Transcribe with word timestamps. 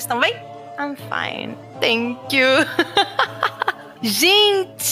Vocês 0.00 0.04
estão 0.04 0.18
bem? 0.18 0.32
I'm 0.78 0.96
fine. 0.96 1.54
Thank 1.78 2.34
you. 2.34 2.46
Gente, 4.00 4.88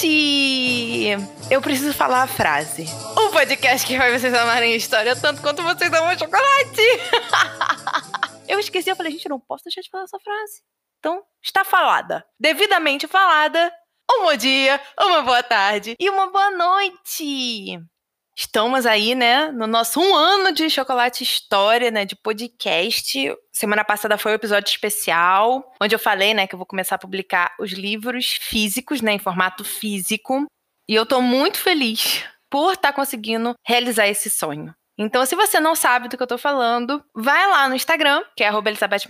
eu 1.50 1.62
preciso 1.62 1.94
falar 1.94 2.24
a 2.24 2.26
frase. 2.26 2.84
O 3.16 3.30
podcast 3.30 3.86
que 3.86 3.96
vai 3.96 4.12
vocês 4.12 4.34
amarem 4.34 4.74
a 4.74 4.76
história 4.76 5.16
tanto 5.16 5.40
quanto 5.40 5.62
vocês 5.62 5.90
amam 5.90 6.18
chocolate. 6.18 6.82
eu 8.46 8.60
esqueci, 8.60 8.90
eu 8.90 8.96
falei, 8.96 9.12
gente, 9.12 9.24
eu 9.24 9.30
não 9.30 9.40
posso 9.40 9.64
deixar 9.64 9.80
de 9.80 9.88
falar 9.88 10.04
essa 10.04 10.18
frase. 10.18 10.60
Então, 10.98 11.22
está 11.42 11.64
falada. 11.64 12.22
Devidamente 12.38 13.06
falada. 13.06 13.72
Um 14.12 14.24
bom 14.24 14.36
dia, 14.36 14.78
uma 15.00 15.22
boa 15.22 15.42
tarde 15.42 15.96
e 15.98 16.10
uma 16.10 16.30
boa 16.30 16.50
noite. 16.50 17.80
Estamos 18.40 18.86
aí, 18.86 19.16
né, 19.16 19.50
no 19.50 19.66
nosso 19.66 19.98
um 20.00 20.14
ano 20.14 20.52
de 20.52 20.70
Chocolate 20.70 21.24
História, 21.24 21.90
né, 21.90 22.04
de 22.04 22.14
podcast. 22.14 23.36
Semana 23.50 23.84
passada 23.84 24.16
foi 24.16 24.30
um 24.30 24.36
episódio 24.36 24.70
especial, 24.70 25.74
onde 25.82 25.92
eu 25.92 25.98
falei, 25.98 26.32
né, 26.32 26.46
que 26.46 26.54
eu 26.54 26.56
vou 26.56 26.64
começar 26.64 26.94
a 26.94 26.98
publicar 26.98 27.52
os 27.58 27.72
livros 27.72 28.38
físicos, 28.40 29.02
né, 29.02 29.14
em 29.14 29.18
formato 29.18 29.64
físico. 29.64 30.46
E 30.88 30.94
eu 30.94 31.04
tô 31.04 31.20
muito 31.20 31.58
feliz 31.58 32.24
por 32.48 32.74
estar 32.74 32.92
tá 32.92 32.94
conseguindo 32.94 33.56
realizar 33.66 34.06
esse 34.06 34.30
sonho. 34.30 34.72
Então, 34.96 35.26
se 35.26 35.34
você 35.34 35.58
não 35.58 35.74
sabe 35.74 36.08
do 36.08 36.16
que 36.16 36.22
eu 36.22 36.26
tô 36.28 36.38
falando, 36.38 37.04
vai 37.12 37.44
lá 37.50 37.68
no 37.68 37.74
Instagram, 37.74 38.22
que 38.36 38.44
é 38.44 38.50
Elizabeth 38.50 39.08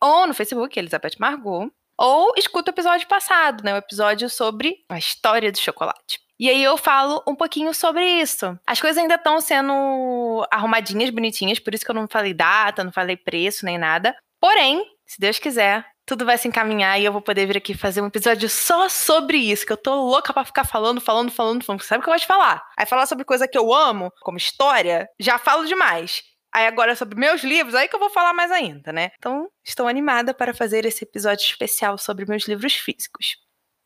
ou 0.00 0.26
no 0.26 0.34
Facebook, 0.34 0.76
Elizabeth 0.76 1.14
Margot, 1.20 1.70
ou 1.96 2.32
escuta 2.36 2.72
o 2.72 2.74
episódio 2.74 3.06
passado, 3.06 3.62
né? 3.62 3.72
O 3.72 3.78
episódio 3.78 4.28
sobre 4.28 4.84
a 4.88 4.98
história 4.98 5.52
do 5.52 5.58
chocolate. 5.60 6.21
E 6.38 6.48
aí 6.48 6.62
eu 6.62 6.76
falo 6.76 7.22
um 7.26 7.34
pouquinho 7.34 7.72
sobre 7.72 8.04
isso. 8.20 8.58
As 8.66 8.80
coisas 8.80 9.00
ainda 9.00 9.14
estão 9.14 9.40
sendo 9.40 10.46
arrumadinhas, 10.50 11.10
bonitinhas, 11.10 11.58
por 11.58 11.74
isso 11.74 11.84
que 11.84 11.90
eu 11.90 11.94
não 11.94 12.08
falei 12.08 12.34
data, 12.34 12.82
não 12.82 12.92
falei 12.92 13.16
preço 13.16 13.64
nem 13.64 13.78
nada. 13.78 14.14
Porém, 14.40 14.84
se 15.06 15.20
Deus 15.20 15.38
quiser, 15.38 15.86
tudo 16.04 16.24
vai 16.24 16.36
se 16.36 16.48
encaminhar 16.48 17.00
e 17.00 17.04
eu 17.04 17.12
vou 17.12 17.22
poder 17.22 17.46
vir 17.46 17.56
aqui 17.56 17.74
fazer 17.74 18.00
um 18.00 18.06
episódio 18.06 18.48
só 18.48 18.88
sobre 18.88 19.38
isso, 19.38 19.64
que 19.64 19.72
eu 19.72 19.76
tô 19.76 19.94
louca 19.94 20.32
para 20.32 20.44
ficar 20.44 20.64
falando, 20.64 21.00
falando, 21.00 21.30
falando, 21.30 21.64
falando. 21.64 21.82
Sabe 21.82 22.00
o 22.00 22.02
que 22.02 22.08
eu 22.08 22.12
gosto 22.12 22.22
de 22.22 22.28
falar? 22.28 22.62
Aí 22.76 22.86
falar 22.86 23.06
sobre 23.06 23.24
coisa 23.24 23.46
que 23.46 23.56
eu 23.56 23.72
amo, 23.72 24.12
como 24.20 24.36
história, 24.36 25.08
já 25.20 25.38
falo 25.38 25.64
demais. 25.64 26.22
Aí 26.54 26.66
agora 26.66 26.94
sobre 26.94 27.18
meus 27.18 27.42
livros, 27.42 27.74
aí 27.74 27.88
que 27.88 27.94
eu 27.94 28.00
vou 28.00 28.10
falar 28.10 28.34
mais 28.34 28.50
ainda, 28.50 28.92
né? 28.92 29.10
Então, 29.16 29.48
estou 29.64 29.88
animada 29.88 30.34
para 30.34 30.52
fazer 30.52 30.84
esse 30.84 31.04
episódio 31.04 31.44
especial 31.44 31.96
sobre 31.96 32.26
meus 32.26 32.46
livros 32.46 32.74
físicos. 32.74 33.36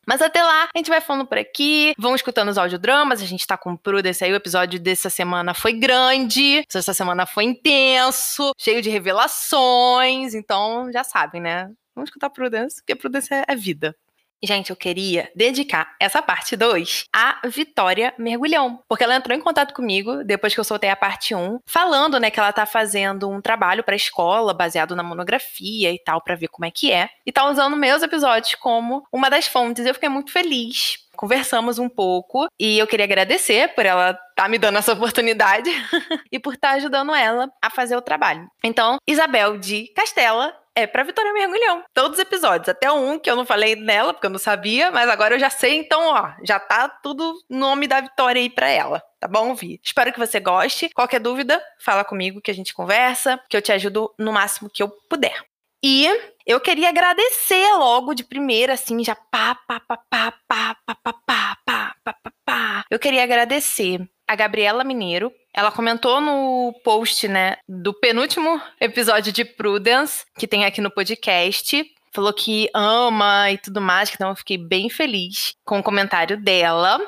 Mas 0.07 0.23
até 0.23 0.43
lá, 0.43 0.69
a 0.73 0.79
gente 0.79 0.89
vai 0.89 1.01
falando 1.01 1.27
por 1.27 1.37
aqui, 1.37 1.93
vão 1.99 2.15
escutando 2.15 2.49
os 2.49 2.57
audiodramas, 2.59 3.21
a 3.21 3.27
gente 3.27 3.45
tá 3.45 3.57
com 3.57 3.73
o 3.73 3.79
Prudence 3.79 4.23
aí, 4.23 4.33
o 4.33 4.37
episódio 4.37 4.79
dessa 4.79 5.11
semana 5.11 5.53
foi 5.53 5.73
grande, 5.73 6.64
essa 6.73 6.95
semana 6.95 7.27
foi 7.27 7.45
intenso, 7.45 8.53
cheio 8.57 8.80
de 8.80 8.89
revelações, 8.89 10.33
então 10.33 10.91
já 10.92 11.03
sabem, 11.03 11.41
né? 11.41 11.69
Vamos 11.95 12.11
escutar 12.11 12.30
Prudence, 12.30 12.77
porque 12.77 12.95
Prudence 12.95 13.35
é, 13.35 13.45
é 13.48 13.57
vida. 13.57 13.97
Gente, 14.42 14.70
eu 14.70 14.77
queria 14.77 15.30
dedicar 15.35 15.95
essa 15.98 16.20
parte 16.20 16.57
2 16.57 17.05
à 17.13 17.41
Vitória 17.47 18.14
Mergulhão, 18.19 18.80
porque 18.89 19.02
ela 19.02 19.17
entrou 19.17 19.36
em 19.36 19.41
contato 19.41 19.74
comigo 19.74 20.23
depois 20.24 20.55
que 20.55 20.61
eu 20.61 20.64
soltei 20.64 20.91
a 20.91 20.97
parte 20.97 21.35
1, 21.35 21.39
um, 21.39 21.58
falando, 21.67 22.20
né, 22.20 22.30
que 22.30 22.39
ela 22.39 22.52
tá 22.52 22.67
fazendo 22.67 23.29
um 23.29 23.41
trabalho 23.41 23.83
para 23.83 23.97
escola 23.97 24.52
baseado 24.52 24.95
na 24.95 25.02
monografia 25.02 25.91
e 25.92 25.98
tal, 25.98 26.20
para 26.20 26.35
ver 26.35 26.48
como 26.48 26.67
é 26.67 26.70
que 26.70 26.92
é, 26.92 27.08
e 27.24 27.33
tá 27.33 27.48
usando 27.48 27.77
meus 27.77 28.02
episódios 28.02 28.55
como 28.55 29.07
uma 29.13 29.30
das 29.30 29.47
fontes. 29.47 29.86
Eu 29.86 29.95
fiquei 29.95 30.08
muito 30.08 30.30
feliz 30.30 31.07
conversamos 31.17 31.79
um 31.79 31.89
pouco 31.89 32.47
e 32.61 32.79
eu 32.79 32.86
queria 32.86 33.07
agradecer 33.07 33.74
por 33.74 33.85
ela 33.85 34.11
estar 34.11 34.23
tá 34.35 34.48
me 34.48 34.58
dando 34.58 34.79
essa 34.79 34.92
oportunidade 34.92 35.70
e 36.30 36.39
por 36.39 36.55
estar 36.55 36.73
tá 36.73 36.74
ajudando 36.74 37.14
ela 37.14 37.51
a 37.61 37.70
fazer 37.70 37.97
o 37.97 38.03
trabalho. 38.03 38.47
Então, 38.63 38.98
Isabel 39.08 39.58
de 39.58 39.89
Castela 39.95 40.55
é 40.77 40.87
pra 40.87 41.03
Vitória 41.03 41.33
Mergulhão. 41.33 41.83
Todos 41.95 42.19
os 42.19 42.23
episódios. 42.23 42.69
Até 42.69 42.92
um 42.92 43.19
que 43.19 43.31
eu 43.31 43.35
não 43.35 43.47
falei 43.47 43.75
nela, 43.75 44.13
porque 44.13 44.27
eu 44.27 44.31
não 44.31 44.39
sabia, 44.39 44.91
mas 44.91 45.09
agora 45.09 45.35
eu 45.35 45.39
já 45.39 45.48
sei, 45.48 45.77
então, 45.77 46.09
ó, 46.09 46.33
já 46.45 46.61
tá 46.61 46.87
tudo 46.89 47.35
nome 47.48 47.89
da 47.89 48.03
Vitória 48.03 48.41
aí 48.41 48.51
pra 48.51 48.69
ela. 48.69 49.03
Tá 49.19 49.27
bom, 49.27 49.55
Vi? 49.55 49.81
Espero 49.83 50.13
que 50.13 50.19
você 50.19 50.39
goste. 50.39 50.91
Qualquer 50.91 51.19
dúvida, 51.19 51.63
fala 51.81 52.05
comigo 52.05 52.42
que 52.42 52.51
a 52.51 52.55
gente 52.55 52.75
conversa, 52.75 53.41
que 53.48 53.57
eu 53.57 53.63
te 53.63 53.73
ajudo 53.73 54.13
no 54.19 54.33
máximo 54.33 54.69
que 54.69 54.83
eu 54.83 54.91
puder. 55.09 55.42
E 55.83 56.07
eu 56.47 56.61
queria 56.61 56.91
agradecer 56.91 57.73
logo 57.75 58.13
de 58.13 58.25
primeira, 58.25 58.75
assim, 58.75 59.03
já 59.03 59.15
pá, 59.15 59.55
pá, 59.67 59.81
pá, 59.81 59.98
pá, 60.11 60.35
pá, 60.47 60.77
pá, 60.85 60.95
pá, 60.95 61.13
pá, 61.13 61.57
pá, 61.65 61.95
pá, 62.05 62.15
pá, 62.23 62.33
pá. 62.45 62.85
Eu 62.91 62.98
queria 62.98 63.23
agradecer 63.23 64.01
a 64.27 64.35
Gabriela 64.35 64.85
Mineiro. 64.85 65.33
Ela 65.55 65.73
comentou 65.73 66.20
no 66.20 66.73
post, 66.85 67.29
né, 67.29 67.57
do 67.69 67.95
penúltimo 67.95 68.61
episódio 68.81 69.33
de 69.33 69.45
Prudence, 69.45 70.25
que 70.39 70.47
tem 70.47 70.64
aqui 70.64 70.81
no 70.81 70.91
podcast. 70.91 71.85
Falou 72.13 72.33
que 72.33 72.70
ama 72.75 73.51
e 73.51 73.59
tudo 73.59 73.81
mais, 73.81 74.11
então 74.13 74.31
eu 74.31 74.36
fiquei 74.36 74.57
bem 74.57 74.89
feliz 74.89 75.55
com 75.65 75.79
o 75.79 75.83
comentário 75.83 76.36
dela. 76.41 77.01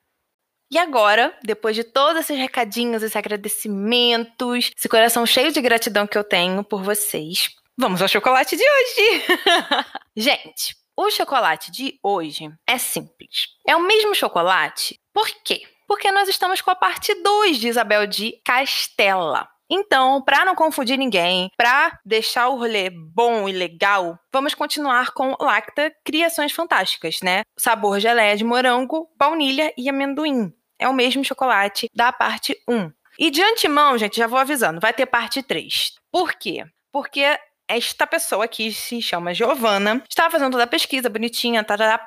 E 0.71 0.79
agora, 0.79 1.37
depois 1.43 1.77
de 1.77 1.85
todos 1.85 2.21
esses 2.21 2.39
recadinhos, 2.39 3.03
esses 3.03 3.17
agradecimentos, 3.17 4.71
esse 4.77 4.89
coração 4.89 5.27
cheio 5.27 5.53
de 5.53 5.61
gratidão 5.61 6.07
que 6.07 6.17
eu 6.17 6.25
tenho 6.25 6.65
por 6.65 6.83
vocês, 6.83 7.51
vamos 7.77 8.01
ao 8.01 8.09
chocolate 8.09 8.57
de 8.57 8.63
hoje! 8.63 9.23
Gente, 10.17 10.77
o 10.97 11.11
chocolate 11.11 11.71
de 11.71 11.99
hoje 12.03 12.51
é 12.67 12.79
simples. 12.79 13.49
É 13.67 13.75
o 13.77 13.83
mesmo 13.83 14.15
chocolate, 14.15 14.99
por 15.13 15.29
quê? 15.45 15.63
Porque 15.87 16.11
nós 16.11 16.29
estamos 16.29 16.61
com 16.61 16.71
a 16.71 16.75
parte 16.75 17.15
2 17.15 17.59
de 17.59 17.69
Isabel 17.69 18.07
de 18.07 18.41
Castela. 18.45 19.49
Então, 19.71 20.23
para 20.23 20.45
não 20.45 20.55
confundir 20.55 20.99
ninguém, 20.99 21.51
para 21.57 21.99
deixar 22.05 22.49
o 22.49 22.59
rolê 22.59 22.91
bom 22.91 23.49
e 23.49 23.53
legal, 23.53 24.19
vamos 24.31 24.55
continuar 24.55 25.13
com 25.13 25.35
Lacta 25.41 25.91
Criações 26.05 26.53
Fantásticas, 26.53 27.21
né? 27.23 27.43
Sabor 27.59 27.99
geleia 27.99 28.37
de 28.37 28.45
morango, 28.45 29.09
baunilha 29.17 29.73
e 29.77 29.89
amendoim. 29.89 30.53
É 30.79 30.89
o 30.89 30.95
mesmo 30.95 31.25
chocolate 31.25 31.89
da 31.95 32.13
parte 32.13 32.55
1. 32.69 32.91
E 33.19 33.31
de 33.31 33.43
antemão, 33.43 33.97
gente, 33.97 34.17
já 34.17 34.27
vou 34.27 34.39
avisando, 34.39 34.81
vai 34.81 34.93
ter 34.93 35.07
parte 35.07 35.43
3. 35.43 35.93
Por 36.11 36.35
quê? 36.35 36.65
Porque 36.93 37.39
esta 37.69 38.07
pessoa 38.07 38.49
que 38.49 38.73
se 38.73 39.01
chama 39.01 39.35
Giovana 39.35 40.03
estava 40.09 40.31
fazendo 40.31 40.53
toda 40.53 40.65
a 40.65 40.69
pesquisa 40.69 41.09
bonitinha, 41.09 41.65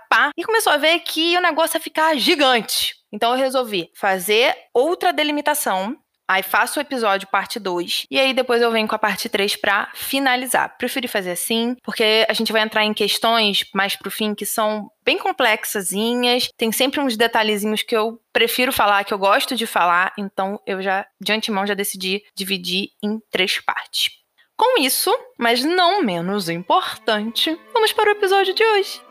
pá, 0.09 0.31
e 0.37 0.43
começou 0.43 0.73
a 0.73 0.77
ver 0.77 0.99
que 0.99 1.37
o 1.37 1.41
negócio 1.41 1.77
ia 1.77 1.81
ficar 1.81 2.15
gigante. 2.17 2.95
Então 3.11 3.31
eu 3.31 3.37
resolvi 3.37 3.89
fazer 3.95 4.55
outra 4.73 5.13
delimitação 5.13 5.97
Aí 6.27 6.41
faço 6.41 6.79
o 6.79 6.81
episódio 6.81 7.27
parte 7.27 7.59
2 7.59 8.07
e 8.09 8.19
aí 8.19 8.33
depois 8.33 8.61
eu 8.61 8.71
venho 8.71 8.87
com 8.87 8.95
a 8.95 8.99
parte 8.99 9.29
3 9.29 9.55
para 9.57 9.91
finalizar. 9.93 10.75
Preferi 10.77 11.07
fazer 11.07 11.31
assim, 11.31 11.75
porque 11.83 12.25
a 12.27 12.33
gente 12.33 12.51
vai 12.51 12.61
entrar 12.63 12.83
em 12.83 12.93
questões 12.93 13.63
mais 13.75 13.95
pro 13.95 14.09
fim 14.09 14.33
que 14.33 14.45
são 14.45 14.89
bem 15.03 15.19
complexazinhas, 15.19 16.49
tem 16.57 16.71
sempre 16.71 16.99
uns 16.99 17.15
detalhezinhos 17.15 17.83
que 17.83 17.95
eu 17.95 18.19
prefiro 18.33 18.73
falar, 18.73 19.03
que 19.03 19.13
eu 19.13 19.19
gosto 19.19 19.55
de 19.55 19.67
falar, 19.67 20.13
então 20.17 20.59
eu 20.65 20.81
já 20.81 21.05
de 21.21 21.31
antemão 21.31 21.67
já 21.67 21.75
decidi 21.75 22.23
dividir 22.35 22.89
em 23.03 23.19
três 23.29 23.59
partes. 23.59 24.09
Com 24.57 24.81
isso, 24.81 25.13
mas 25.37 25.63
não 25.63 26.01
menos 26.01 26.47
importante, 26.47 27.59
vamos 27.73 27.91
para 27.91 28.09
o 28.09 28.13
episódio 28.13 28.53
de 28.53 28.63
hoje. 28.63 29.01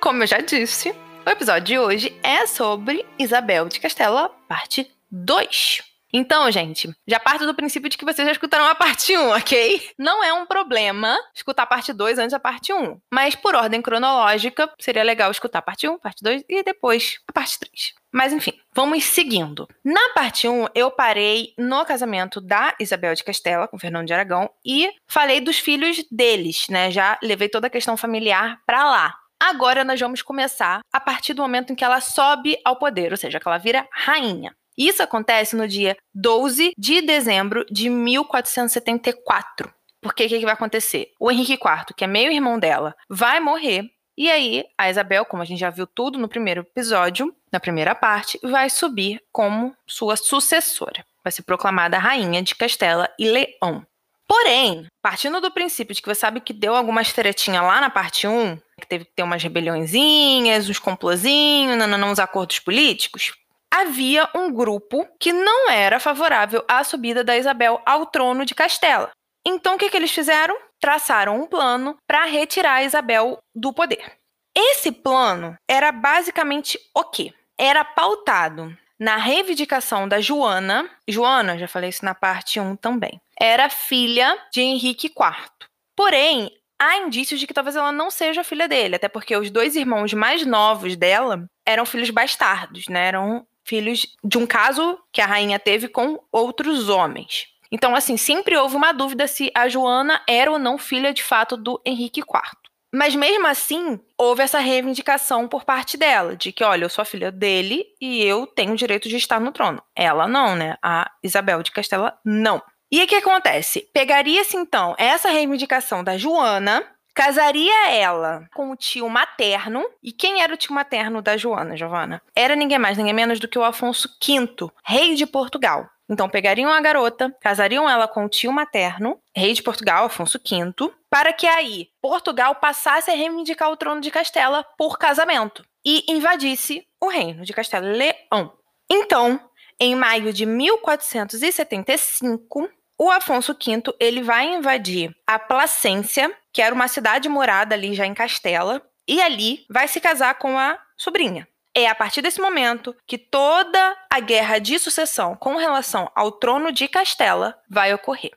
Como 0.00 0.22
eu 0.22 0.26
já 0.26 0.38
disse, 0.38 0.94
o 1.26 1.30
episódio 1.30 1.64
de 1.64 1.78
hoje 1.78 2.20
é 2.22 2.46
sobre 2.46 3.04
Isabel 3.18 3.68
de 3.68 3.80
Castela, 3.80 4.28
parte 4.48 4.90
2. 5.10 5.91
Então, 6.12 6.50
gente, 6.50 6.94
já 7.06 7.18
parto 7.18 7.46
do 7.46 7.54
princípio 7.54 7.88
de 7.88 7.96
que 7.96 8.04
vocês 8.04 8.26
já 8.26 8.32
escutaram 8.32 8.66
a 8.66 8.74
parte 8.74 9.16
1, 9.16 9.30
ok? 9.36 9.90
Não 9.98 10.22
é 10.22 10.32
um 10.32 10.44
problema 10.44 11.16
escutar 11.34 11.62
a 11.62 11.66
parte 11.66 11.92
2 11.92 12.18
antes 12.18 12.32
da 12.32 12.38
parte 12.38 12.72
1. 12.72 13.00
Mas 13.12 13.34
por 13.34 13.54
ordem 13.54 13.80
cronológica, 13.80 14.70
seria 14.78 15.02
legal 15.02 15.30
escutar 15.30 15.60
a 15.60 15.62
parte 15.62 15.88
1, 15.88 15.98
parte 15.98 16.22
2 16.22 16.44
e 16.48 16.62
depois 16.62 17.18
a 17.26 17.32
parte 17.32 17.58
3. 17.58 17.94
Mas 18.12 18.32
enfim, 18.32 18.52
vamos 18.74 19.04
seguindo. 19.04 19.66
Na 19.82 20.10
parte 20.14 20.46
1, 20.46 20.66
eu 20.74 20.90
parei 20.90 21.54
no 21.56 21.82
casamento 21.86 22.42
da 22.42 22.74
Isabel 22.78 23.14
de 23.14 23.24
Castela 23.24 23.66
com 23.66 23.78
Fernando 23.78 24.06
de 24.06 24.12
Aragão 24.12 24.50
e 24.64 24.90
falei 25.06 25.40
dos 25.40 25.58
filhos 25.58 26.04
deles, 26.10 26.66
né? 26.68 26.90
Já 26.90 27.18
levei 27.22 27.48
toda 27.48 27.68
a 27.68 27.70
questão 27.70 27.96
familiar 27.96 28.60
para 28.66 28.84
lá. 28.84 29.14
Agora 29.42 29.82
nós 29.82 29.98
vamos 29.98 30.22
começar 30.22 30.82
a 30.92 31.00
partir 31.00 31.34
do 31.34 31.42
momento 31.42 31.72
em 31.72 31.74
que 31.74 31.82
ela 31.82 32.00
sobe 32.00 32.56
ao 32.64 32.76
poder, 32.76 33.10
ou 33.10 33.16
seja, 33.16 33.40
que 33.40 33.48
ela 33.48 33.58
vira 33.58 33.88
rainha. 33.90 34.54
Isso 34.76 35.02
acontece 35.02 35.56
no 35.56 35.68
dia 35.68 35.96
12 36.14 36.72
de 36.76 37.02
dezembro 37.02 37.64
de 37.70 37.88
1474. 37.88 39.72
Porque 40.00 40.24
o 40.24 40.28
que, 40.28 40.38
que 40.40 40.44
vai 40.44 40.54
acontecer? 40.54 41.12
O 41.20 41.30
Henrique 41.30 41.52
IV, 41.52 41.94
que 41.96 42.04
é 42.04 42.08
meio 42.08 42.32
irmão 42.32 42.58
dela, 42.58 42.94
vai 43.08 43.38
morrer. 43.38 43.88
E 44.16 44.30
aí, 44.30 44.64
a 44.76 44.90
Isabel, 44.90 45.24
como 45.24 45.42
a 45.42 45.46
gente 45.46 45.60
já 45.60 45.70
viu 45.70 45.86
tudo 45.86 46.18
no 46.18 46.28
primeiro 46.28 46.62
episódio, 46.62 47.34
na 47.52 47.60
primeira 47.60 47.94
parte, 47.94 48.38
vai 48.42 48.68
subir 48.68 49.22
como 49.32 49.74
sua 49.86 50.16
sucessora. 50.16 51.04
Vai 51.24 51.32
ser 51.32 51.42
proclamada 51.42 51.98
rainha 51.98 52.42
de 52.42 52.54
Castela 52.54 53.08
e 53.18 53.28
Leão. 53.28 53.86
Porém, 54.26 54.86
partindo 55.00 55.40
do 55.40 55.50
princípio 55.50 55.94
de 55.94 56.00
que 56.00 56.08
você 56.08 56.20
sabe 56.20 56.40
que 56.40 56.52
deu 56.52 56.74
algumas 56.74 57.12
tretinhas 57.12 57.62
lá 57.62 57.80
na 57.80 57.90
parte 57.90 58.26
1, 58.26 58.56
que 58.80 58.86
teve 58.86 59.04
que 59.04 59.12
ter 59.14 59.22
umas 59.22 59.42
rebeliõezinhas, 59.42 60.68
uns 60.68 60.78
complozinhos, 60.78 61.76
uns 61.76 62.18
acordos 62.18 62.58
políticos, 62.58 63.32
havia 63.72 64.28
um 64.34 64.52
grupo 64.52 65.08
que 65.18 65.32
não 65.32 65.70
era 65.70 65.98
favorável 65.98 66.62
à 66.68 66.84
subida 66.84 67.24
da 67.24 67.38
Isabel 67.38 67.80
ao 67.86 68.04
trono 68.04 68.44
de 68.44 68.54
Castela. 68.54 69.10
Então, 69.46 69.74
o 69.74 69.78
que, 69.78 69.88
que 69.88 69.96
eles 69.96 70.12
fizeram? 70.12 70.54
Traçaram 70.78 71.40
um 71.40 71.46
plano 71.46 71.96
para 72.06 72.26
retirar 72.26 72.74
a 72.74 72.84
Isabel 72.84 73.38
do 73.54 73.72
poder. 73.72 74.18
Esse 74.54 74.92
plano 74.92 75.56
era 75.68 75.90
basicamente 75.90 76.78
o 76.94 77.04
quê? 77.04 77.32
Era 77.58 77.84
pautado 77.84 78.76
na 78.98 79.16
reivindicação 79.16 80.06
da 80.06 80.20
Joana. 80.20 80.88
Joana, 81.08 81.58
já 81.58 81.66
falei 81.66 81.88
isso 81.88 82.04
na 82.04 82.14
parte 82.14 82.60
1 82.60 82.76
também. 82.76 83.20
Era 83.40 83.70
filha 83.70 84.38
de 84.52 84.60
Henrique 84.60 85.06
IV. 85.06 85.68
Porém, 85.96 86.50
há 86.80 86.98
indícios 86.98 87.40
de 87.40 87.46
que 87.46 87.54
talvez 87.54 87.74
ela 87.74 87.90
não 87.90 88.10
seja 88.10 88.44
filha 88.44 88.68
dele, 88.68 88.96
até 88.96 89.08
porque 89.08 89.36
os 89.36 89.50
dois 89.50 89.74
irmãos 89.76 90.12
mais 90.12 90.44
novos 90.44 90.96
dela 90.96 91.46
eram 91.66 91.86
filhos 91.86 92.10
bastardos, 92.10 92.86
né? 92.88 93.08
Eram 93.08 93.46
filhos 93.64 94.06
de 94.22 94.38
um 94.38 94.46
caso 94.46 94.98
que 95.12 95.20
a 95.20 95.26
rainha 95.26 95.58
teve 95.58 95.88
com 95.88 96.18
outros 96.30 96.88
homens. 96.88 97.46
Então, 97.70 97.96
assim, 97.96 98.16
sempre 98.16 98.56
houve 98.56 98.76
uma 98.76 98.92
dúvida 98.92 99.26
se 99.26 99.50
a 99.54 99.68
Joana 99.68 100.20
era 100.28 100.50
ou 100.50 100.58
não 100.58 100.76
filha 100.76 101.12
de 101.12 101.22
fato 101.22 101.56
do 101.56 101.80
Henrique 101.86 102.20
IV. 102.20 102.62
Mas 102.94 103.14
mesmo 103.14 103.46
assim, 103.46 103.98
houve 104.18 104.42
essa 104.42 104.58
reivindicação 104.58 105.48
por 105.48 105.64
parte 105.64 105.96
dela, 105.96 106.36
de 106.36 106.52
que, 106.52 106.62
olha, 106.62 106.84
eu 106.84 106.90
sou 106.90 107.02
filha 107.06 107.32
dele 107.32 107.86
e 107.98 108.22
eu 108.22 108.46
tenho 108.46 108.74
o 108.74 108.76
direito 108.76 109.08
de 109.08 109.16
estar 109.16 109.40
no 109.40 109.50
trono. 109.50 109.82
Ela 109.96 110.28
não, 110.28 110.54
né? 110.54 110.76
A 110.82 111.10
Isabel 111.22 111.62
de 111.62 111.70
Castela 111.70 112.18
não. 112.22 112.62
E 112.90 113.02
o 113.02 113.06
que 113.06 113.14
acontece? 113.14 113.88
Pegaria-se 113.94 114.54
então 114.58 114.94
essa 114.98 115.30
reivindicação 115.30 116.04
da 116.04 116.18
Joana, 116.18 116.84
casaria 117.14 117.90
ela 117.90 118.48
com 118.54 118.70
o 118.70 118.76
tio 118.76 119.08
materno. 119.08 119.84
E 120.02 120.12
quem 120.12 120.42
era 120.42 120.54
o 120.54 120.56
tio 120.56 120.74
materno 120.74 121.22
da 121.22 121.36
Joana, 121.36 121.76
Giovana? 121.76 122.22
Era 122.34 122.56
ninguém 122.56 122.78
mais, 122.78 122.98
ninguém 122.98 123.14
menos 123.14 123.38
do 123.38 123.48
que 123.48 123.58
o 123.58 123.64
Afonso 123.64 124.08
V, 124.24 124.70
rei 124.84 125.14
de 125.14 125.26
Portugal. 125.26 125.88
Então 126.08 126.28
pegariam 126.28 126.70
a 126.70 126.80
garota, 126.80 127.34
casariam 127.40 127.88
ela 127.88 128.06
com 128.06 128.24
o 128.24 128.28
tio 128.28 128.52
materno, 128.52 129.18
rei 129.34 129.54
de 129.54 129.62
Portugal, 129.62 130.04
Afonso 130.04 130.38
V, 130.38 130.92
para 131.08 131.32
que 131.32 131.46
aí 131.46 131.88
Portugal 132.02 132.56
passasse 132.56 133.10
a 133.10 133.14
reivindicar 133.14 133.70
o 133.70 133.76
trono 133.76 134.00
de 134.00 134.10
Castela 134.10 134.64
por 134.76 134.98
casamento 134.98 135.64
e 135.84 136.04
invadisse 136.08 136.86
o 137.00 137.08
reino 137.08 137.44
de 137.44 137.52
Castela 137.52 137.86
e 137.86 137.96
Leão. 137.96 138.52
Então, 138.90 139.40
em 139.80 139.94
maio 139.96 140.32
de 140.32 140.44
1475, 140.44 142.68
o 142.98 143.10
Afonso 143.10 143.54
V 143.54 143.82
ele 143.98 144.22
vai 144.22 144.46
invadir 144.46 145.14
a 145.26 145.38
Placência, 145.38 146.34
que 146.52 146.62
era 146.62 146.74
uma 146.74 146.88
cidade 146.88 147.28
morada 147.28 147.74
ali 147.74 147.94
já 147.94 148.06
em 148.06 148.14
Castela, 148.14 148.82
e 149.08 149.20
ali 149.20 149.66
vai 149.68 149.88
se 149.88 150.00
casar 150.00 150.38
com 150.38 150.58
a 150.58 150.78
sobrinha. 150.96 151.48
É 151.74 151.88
a 151.88 151.94
partir 151.94 152.20
desse 152.20 152.40
momento 152.40 152.94
que 153.06 153.16
toda 153.16 153.96
a 154.10 154.20
guerra 154.20 154.58
de 154.58 154.78
sucessão 154.78 155.34
com 155.34 155.56
relação 155.56 156.10
ao 156.14 156.30
trono 156.30 156.70
de 156.70 156.86
Castela 156.86 157.58
vai 157.68 157.94
ocorrer. 157.94 158.32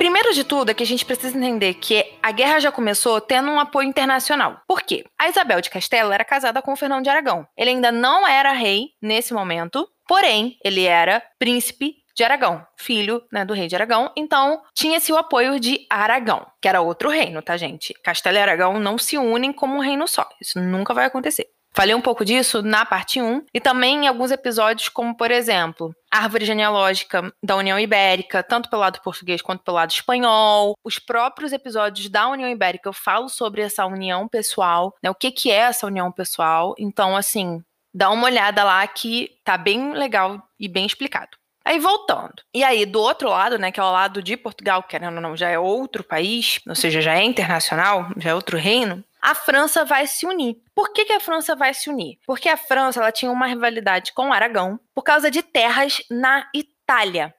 Primeiro 0.00 0.32
de 0.32 0.44
tudo 0.44 0.70
é 0.70 0.74
que 0.74 0.82
a 0.82 0.86
gente 0.86 1.04
precisa 1.04 1.36
entender 1.36 1.74
que 1.74 2.04
a 2.22 2.32
guerra 2.32 2.58
já 2.58 2.72
começou 2.72 3.20
tendo 3.20 3.50
um 3.50 3.60
apoio 3.60 3.86
internacional. 3.86 4.58
Por 4.66 4.80
quê? 4.80 5.04
A 5.18 5.28
Isabel 5.28 5.60
de 5.60 5.68
Castela 5.68 6.14
era 6.14 6.24
casada 6.24 6.62
com 6.62 6.72
o 6.72 6.76
Fernando 6.76 7.04
de 7.04 7.10
Aragão. 7.10 7.46
Ele 7.54 7.68
ainda 7.68 7.92
não 7.92 8.26
era 8.26 8.50
rei 8.52 8.88
nesse 9.02 9.34
momento, 9.34 9.86
porém, 10.08 10.56
ele 10.64 10.86
era 10.86 11.22
príncipe 11.38 11.96
de 12.20 12.24
Aragão, 12.24 12.66
filho 12.76 13.22
né, 13.32 13.46
do 13.46 13.54
rei 13.54 13.66
de 13.66 13.74
Aragão. 13.74 14.12
Então, 14.14 14.60
tinha-se 14.74 15.10
o 15.10 15.16
apoio 15.16 15.58
de 15.58 15.86
Aragão, 15.88 16.46
que 16.60 16.68
era 16.68 16.82
outro 16.82 17.08
reino, 17.08 17.40
tá, 17.40 17.56
gente? 17.56 17.94
Castela 18.04 18.38
e 18.38 18.42
Aragão 18.42 18.78
não 18.78 18.98
se 18.98 19.16
unem 19.16 19.54
como 19.54 19.76
um 19.76 19.80
reino 19.80 20.06
só. 20.06 20.28
Isso 20.38 20.60
nunca 20.60 20.92
vai 20.92 21.06
acontecer. 21.06 21.48
Falei 21.72 21.94
um 21.94 22.00
pouco 22.00 22.22
disso 22.22 22.60
na 22.60 22.84
parte 22.84 23.22
1 23.22 23.46
e 23.54 23.60
também 23.60 24.04
em 24.04 24.08
alguns 24.08 24.30
episódios, 24.30 24.88
como 24.90 25.16
por 25.16 25.30
exemplo, 25.30 25.94
árvore 26.10 26.44
genealógica 26.44 27.32
da 27.42 27.56
União 27.56 27.78
Ibérica, 27.78 28.42
tanto 28.42 28.68
pelo 28.68 28.82
lado 28.82 29.00
português 29.02 29.40
quanto 29.40 29.62
pelo 29.62 29.76
lado 29.76 29.92
espanhol. 29.92 30.74
Os 30.84 30.98
próprios 30.98 31.52
episódios 31.54 32.10
da 32.10 32.28
União 32.28 32.50
Ibérica 32.50 32.88
eu 32.88 32.92
falo 32.92 33.30
sobre 33.30 33.62
essa 33.62 33.86
união 33.86 34.28
pessoal, 34.28 34.92
né? 35.02 35.08
O 35.08 35.14
que, 35.14 35.30
que 35.30 35.50
é 35.50 35.58
essa 35.58 35.86
união 35.86 36.10
pessoal. 36.12 36.74
Então, 36.76 37.16
assim, 37.16 37.62
dá 37.94 38.10
uma 38.10 38.24
olhada 38.24 38.62
lá 38.64 38.86
que 38.86 39.30
tá 39.44 39.56
bem 39.56 39.92
legal 39.94 40.42
e 40.58 40.68
bem 40.68 40.84
explicado. 40.84 41.39
Aí 41.70 41.78
voltando. 41.78 42.34
E 42.52 42.64
aí, 42.64 42.84
do 42.84 43.00
outro 43.00 43.28
lado, 43.28 43.56
né, 43.56 43.70
que 43.70 43.78
é 43.78 43.82
o 43.84 43.92
lado 43.92 44.20
de 44.20 44.36
Portugal, 44.36 44.82
que 44.82 44.98
não, 44.98 45.12
não, 45.12 45.36
já 45.36 45.50
é 45.50 45.56
outro 45.56 46.02
país, 46.02 46.58
ou 46.68 46.74
seja, 46.74 47.00
já 47.00 47.14
é 47.14 47.22
internacional, 47.22 48.08
já 48.16 48.30
é 48.30 48.34
outro 48.34 48.58
reino, 48.58 49.04
a 49.22 49.36
França 49.36 49.84
vai 49.84 50.04
se 50.08 50.26
unir. 50.26 50.56
Por 50.74 50.92
que, 50.92 51.04
que 51.04 51.12
a 51.12 51.20
França 51.20 51.54
vai 51.54 51.72
se 51.72 51.88
unir? 51.88 52.18
Porque 52.26 52.48
a 52.48 52.56
França 52.56 52.98
ela 52.98 53.12
tinha 53.12 53.30
uma 53.30 53.46
rivalidade 53.46 54.12
com 54.14 54.30
o 54.30 54.32
Aragão 54.32 54.80
por 54.92 55.02
causa 55.02 55.30
de 55.30 55.44
terras 55.44 56.02
na 56.10 56.44
Itália. 56.52 57.32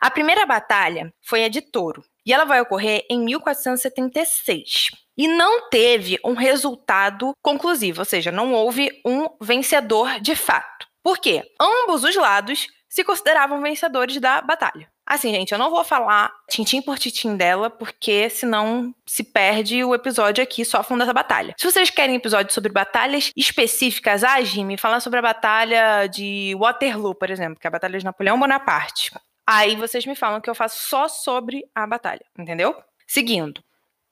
A 0.00 0.10
primeira 0.10 0.44
batalha 0.44 1.14
foi 1.22 1.44
a 1.44 1.48
de 1.48 1.60
Toro 1.60 2.04
e 2.26 2.32
ela 2.32 2.44
vai 2.44 2.60
ocorrer 2.60 3.06
em 3.08 3.20
1476 3.20 4.88
e 5.16 5.28
não 5.28 5.70
teve 5.70 6.18
um 6.24 6.34
resultado 6.34 7.30
conclusivo, 7.40 8.00
ou 8.00 8.04
seja, 8.04 8.32
não 8.32 8.52
houve 8.54 9.00
um 9.06 9.28
vencedor 9.40 10.18
de 10.18 10.34
fato. 10.34 10.88
Por 11.08 11.16
quê? 11.16 11.42
Ambos 11.58 12.04
os 12.04 12.14
lados 12.16 12.66
se 12.86 13.02
consideravam 13.02 13.62
vencedores 13.62 14.20
da 14.20 14.42
batalha. 14.42 14.92
Assim, 15.06 15.32
gente, 15.32 15.52
eu 15.52 15.58
não 15.58 15.70
vou 15.70 15.82
falar 15.82 16.30
tintim 16.50 16.82
por 16.82 16.98
tintim 16.98 17.34
dela, 17.34 17.70
porque 17.70 18.28
senão 18.28 18.94
se 19.06 19.24
perde 19.24 19.82
o 19.82 19.94
episódio 19.94 20.44
aqui 20.44 20.66
só 20.66 20.82
falando 20.82 21.00
dessa 21.00 21.14
batalha. 21.14 21.54
Se 21.56 21.64
vocês 21.64 21.88
querem 21.88 22.16
episódio 22.16 22.52
sobre 22.52 22.70
batalhas 22.70 23.32
específicas, 23.34 24.22
ah, 24.22 24.38
Jimmy, 24.42 24.76
falar 24.76 25.00
sobre 25.00 25.18
a 25.18 25.22
batalha 25.22 26.06
de 26.08 26.54
Waterloo, 26.58 27.14
por 27.14 27.30
exemplo, 27.30 27.58
que 27.58 27.66
é 27.66 27.68
a 27.68 27.72
batalha 27.72 27.98
de 27.98 28.04
Napoleão 28.04 28.38
Bonaparte. 28.38 29.10
Aí 29.46 29.76
vocês 29.76 30.04
me 30.04 30.14
falam 30.14 30.42
que 30.42 30.50
eu 30.50 30.54
faço 30.54 30.90
só 30.90 31.08
sobre 31.08 31.64
a 31.74 31.86
batalha, 31.86 32.26
entendeu? 32.38 32.76
Seguindo. 33.06 33.64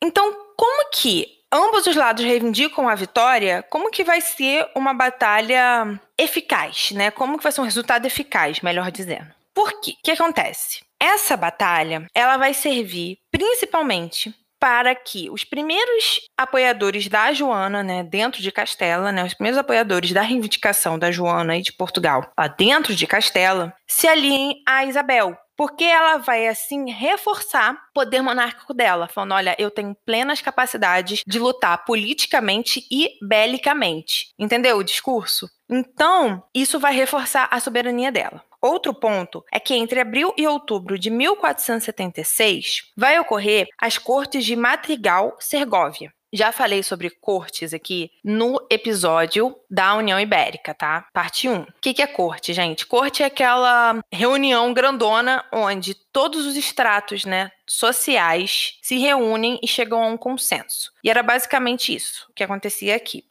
Então, 0.03 0.33
como 0.57 0.89
que 0.95 1.36
ambos 1.53 1.87
os 1.87 1.97
lados 1.97 2.25
reivindicam 2.25 2.89
a 2.89 2.95
vitória, 2.95 3.65
como 3.71 3.91
que 3.91 4.05
vai 4.05 4.21
ser 4.21 4.69
uma 4.75 4.93
batalha 4.93 5.99
eficaz, 6.19 6.93
né? 6.93 7.11
Como 7.11 7.37
que 7.37 7.43
vai 7.43 7.53
ser 7.53 7.61
um 7.61 7.65
resultado 7.65 8.07
eficaz, 8.07 8.61
melhor 8.61 8.91
dizendo? 8.91 9.35
Por 9.55 9.81
quê? 9.81 9.93
O 9.93 10.03
que 10.03 10.11
acontece? 10.11 10.85
Essa 11.01 11.37
batalha, 11.37 12.07
ela 12.15 12.37
vai 12.37 12.55
servir 12.55 13.19
principalmente 13.31 14.35
para 14.59 14.95
que 14.95 15.31
os 15.31 15.45
primeiros 15.45 16.21
apoiadores 16.37 17.09
da 17.09 17.33
Joana, 17.33 17.83
né, 17.83 18.03
dentro 18.03 18.41
de 18.41 18.51
Castela, 18.51 19.13
né, 19.13 19.25
os 19.25 19.35
primeiros 19.35 19.59
apoiadores 19.59 20.13
da 20.13 20.23
reivindicação 20.23 20.99
da 20.99 21.11
Joana 21.11 21.57
e 21.57 21.63
de 21.63 21.73
Portugal, 21.73 22.33
lá 22.37 22.49
dentro 22.49 22.95
de 22.95 23.07
Castela, 23.07 23.75
se 23.87 24.09
aliem 24.09 24.63
a 24.67 24.85
Isabel, 24.85 25.37
porque 25.57 25.85
ela 25.85 26.19
vai 26.19 26.47
assim 26.47 26.91
reforçar 26.91 27.73
o 27.91 27.95
poder 27.95 28.23
monárquico 28.23 28.75
dela, 28.75 29.09
falando: 29.09 29.35
olha, 29.35 29.57
eu 29.59 29.71
tenho 29.71 29.97
plenas 30.05 30.41
capacidades 30.41 31.23
de 31.27 31.39
lutar 31.39 31.85
politicamente 31.85 32.87
e 32.91 33.17
belicamente. 33.23 34.29
Entendeu 34.39 34.77
o 34.77 34.85
discurso? 34.85 35.49
Então, 35.69 36.43
isso 36.55 36.79
vai 36.79 36.95
reforçar 36.95 37.49
a 37.51 37.59
soberania 37.59 38.13
dela. 38.13 38.43
Outro 38.63 38.95
ponto 38.95 39.45
é 39.53 39.61
que 39.61 39.75
entre 39.75 40.01
abril 40.01 40.33
e 40.37 40.47
outubro 40.47 40.99
de 40.99 41.11
1476 41.11 42.93
vai 42.97 43.19
ocorrer 43.19 43.69
as 43.79 43.99
cortes 43.99 44.45
de 44.45 44.57
Madrigal 44.57 45.37
Sergóvia. 45.39 46.13
Já 46.37 46.53
falei 46.53 46.83
sobre 46.83 47.09
cortes 47.09 47.73
aqui 47.73 48.11
no 48.23 48.61
episódio 48.71 49.57
da 49.71 49.95
União 49.95 50.21
Ibérica, 50.21 50.75
tá? 50.75 51.07
Parte 51.11 51.49
1. 51.49 51.63
O 51.63 51.67
que, 51.81 51.95
que 51.95 52.03
é 52.03 52.07
corte, 52.07 52.53
gente? 52.53 52.85
Corte 52.85 53.23
é 53.23 53.27
aquela 53.27 53.99
reunião 54.13 54.75
grandona 54.75 55.43
onde 55.51 55.95
todos 55.95 56.45
os 56.45 56.55
estratos, 56.55 57.25
né, 57.25 57.51
sociais 57.67 58.79
se 58.83 58.99
reúnem 58.99 59.59
e 59.63 59.67
chegam 59.67 60.03
a 60.03 60.09
um 60.09 60.19
consenso. 60.19 60.93
E 61.03 61.09
era 61.09 61.23
basicamente 61.23 61.95
isso 61.95 62.31
que 62.37 62.45
acontecia 62.45 62.95
aqui 62.95 63.25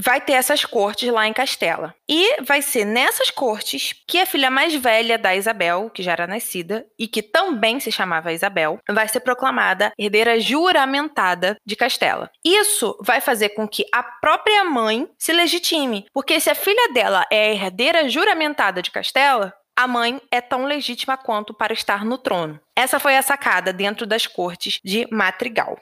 vai 0.00 0.20
ter 0.20 0.32
essas 0.32 0.64
cortes 0.64 1.12
lá 1.12 1.26
em 1.26 1.32
Castela. 1.32 1.94
E 2.08 2.42
vai 2.42 2.62
ser 2.62 2.84
nessas 2.84 3.30
cortes 3.30 3.94
que 4.08 4.18
a 4.18 4.26
filha 4.26 4.50
mais 4.50 4.74
velha 4.74 5.18
da 5.18 5.36
Isabel, 5.36 5.90
que 5.90 6.02
já 6.02 6.12
era 6.12 6.26
nascida 6.26 6.86
e 6.98 7.06
que 7.06 7.22
também 7.22 7.78
se 7.78 7.92
chamava 7.92 8.32
Isabel, 8.32 8.78
vai 8.88 9.06
ser 9.06 9.20
proclamada 9.20 9.92
herdeira 9.98 10.40
juramentada 10.40 11.56
de 11.64 11.76
Castela. 11.76 12.30
Isso 12.44 12.96
vai 13.00 13.20
fazer 13.20 13.50
com 13.50 13.68
que 13.68 13.84
a 13.92 14.02
própria 14.02 14.64
mãe 14.64 15.08
se 15.18 15.32
legitime, 15.32 16.06
porque 16.12 16.40
se 16.40 16.50
a 16.50 16.54
filha 16.54 16.92
dela 16.92 17.26
é 17.30 17.50
a 17.50 17.52
herdeira 17.52 18.08
juramentada 18.08 18.82
de 18.82 18.90
Castela, 18.90 19.54
a 19.76 19.86
mãe 19.86 20.20
é 20.30 20.40
tão 20.40 20.64
legítima 20.64 21.16
quanto 21.16 21.54
para 21.54 21.72
estar 21.72 22.04
no 22.04 22.18
trono. 22.18 22.60
Essa 22.76 22.98
foi 22.98 23.16
a 23.16 23.22
sacada 23.22 23.72
dentro 23.72 24.06
das 24.06 24.26
cortes 24.26 24.78
de 24.84 25.06
Matrigal. 25.10 25.78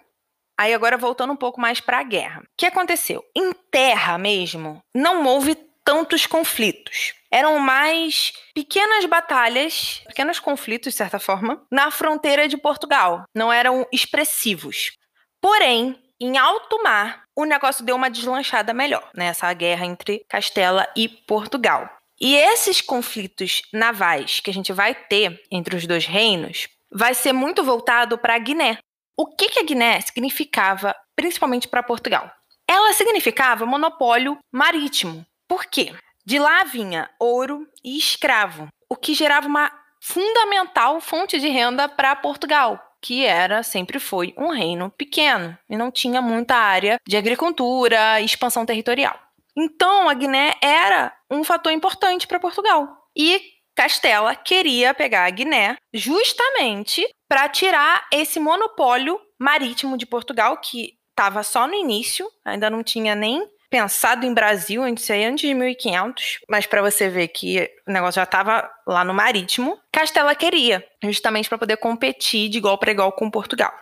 Aí 0.59 0.75
agora 0.75 0.99
voltando 0.99 1.33
um 1.33 1.37
pouco 1.37 1.61
mais 1.61 1.81
para 1.81 2.01
a 2.01 2.03
guerra. 2.03 2.41
O 2.41 2.47
que 2.57 2.67
aconteceu? 2.67 3.25
Em 3.35 3.53
terra 3.71 4.19
mesmo, 4.19 4.83
não 4.93 5.25
houve 5.25 5.55
tantos 5.85 6.27
conflitos. 6.27 7.15
Eram 7.31 7.59
mais 7.59 8.33
pequenas 8.55 9.05
batalhas, 9.05 10.03
pequenos 10.07 10.41
conflitos, 10.41 10.93
de 10.93 10.97
certa 10.99 11.19
forma, 11.19 11.63
na 11.71 11.91
fronteira 11.91 12.49
de 12.49 12.57
Portugal. 12.57 13.25
Não 13.35 13.53
eram 13.53 13.87
expressivos. 13.93 14.93
Porém, 15.41 15.97
em 16.21 16.37
alto 16.37 16.83
mar, 16.83 17.23
o 17.37 17.45
negócio 17.45 17.85
deu 17.85 17.95
uma 17.95 18.11
deslanchada 18.11 18.75
melhor, 18.75 19.09
nessa 19.15 19.47
né? 19.47 19.55
guerra 19.55 19.87
entre 19.87 20.25
Castela 20.29 20.89
e 20.97 21.09
Portugal. 21.09 21.89
E 22.21 22.35
esses 22.35 22.81
conflitos 22.81 23.63
navais 23.73 24.41
que 24.41 24.51
a 24.51 24.53
gente 24.53 24.73
vai 24.73 24.95
ter 24.95 25.41
entre 25.53 25.77
os 25.77 25.87
dois 25.87 26.05
reinos 26.05 26.69
vai 26.91 27.15
ser 27.15 27.33
muito 27.33 27.63
voltado 27.63 28.19
para 28.19 28.35
a 28.35 28.39
Guiné, 28.39 28.79
o 29.19 29.27
que, 29.27 29.49
que 29.49 29.59
a 29.59 29.65
Guiné 29.65 30.01
significava, 30.01 30.95
principalmente 31.17 31.67
para 31.67 31.83
Portugal? 31.83 32.31
Ela 32.69 32.93
significava 32.93 33.67
monopólio 33.67 34.39
marítimo. 34.53 35.27
Por 35.49 35.65
quê? 35.67 35.93
De 36.25 36.39
lá 36.39 36.63
vinha 36.63 37.11
ouro 37.19 37.67
e 37.83 37.99
escravo, 37.99 38.69
o 38.89 38.95
que 38.95 39.15
gerava 39.15 39.49
uma 39.49 39.73
fundamental 40.01 41.01
fonte 41.01 41.41
de 41.41 41.49
renda 41.49 41.89
para 41.89 42.15
Portugal, 42.15 42.81
que 43.03 43.25
era 43.25 43.65
sempre 43.65 43.99
foi 43.99 44.33
um 44.37 44.51
reino 44.51 44.89
pequeno 44.91 45.59
e 45.69 45.77
não 45.77 45.91
tinha 45.91 46.23
muita 46.23 46.55
área 46.55 47.01
de 47.05 47.17
agricultura 47.17 48.21
expansão 48.21 48.65
territorial. 48.65 49.19
Então, 49.57 50.09
a 50.09 50.15
Guiné 50.15 50.55
era 50.63 51.13
um 51.29 51.43
fator 51.43 51.73
importante 51.73 52.29
para 52.29 52.39
Portugal. 52.39 52.87
E 53.17 53.58
Castela 53.79 54.35
queria 54.35 54.93
pegar 54.93 55.25
a 55.25 55.31
Guiné 55.31 55.77
justamente 55.95 57.09
para 57.29 57.49
tirar 57.49 58.09
esse 58.13 58.41
monopólio 58.41 59.21
marítimo 59.39 59.97
de 59.97 60.05
Portugal, 60.05 60.57
que 60.57 60.95
estava 61.11 61.45
só 61.45 61.65
no 61.69 61.75
início, 61.75 62.29
ainda 62.45 62.69
não 62.69 62.83
tinha 62.83 63.15
nem 63.15 63.41
pensado 63.71 64.27
em 64.27 64.35
Brasil, 64.35 64.83
antes 64.83 65.09
antes 65.11 65.49
de 65.49 65.55
1500, 65.55 66.41
mas 66.51 66.67
para 66.67 66.83
você 66.83 67.09
ver 67.09 67.29
que 67.29 67.71
o 67.87 67.93
negócio 67.93 68.19
já 68.19 68.25
estava 68.25 68.69
lá 68.85 69.05
no 69.05 69.15
marítimo, 69.15 69.79
Castela 69.93 70.35
queria, 70.35 70.85
justamente 71.05 71.49
para 71.49 71.59
poder 71.59 71.77
competir 71.77 72.49
de 72.49 72.59
igual 72.59 72.79
para 72.79 72.91
igual 72.91 73.13
com 73.13 73.31
Portugal. 73.31 73.73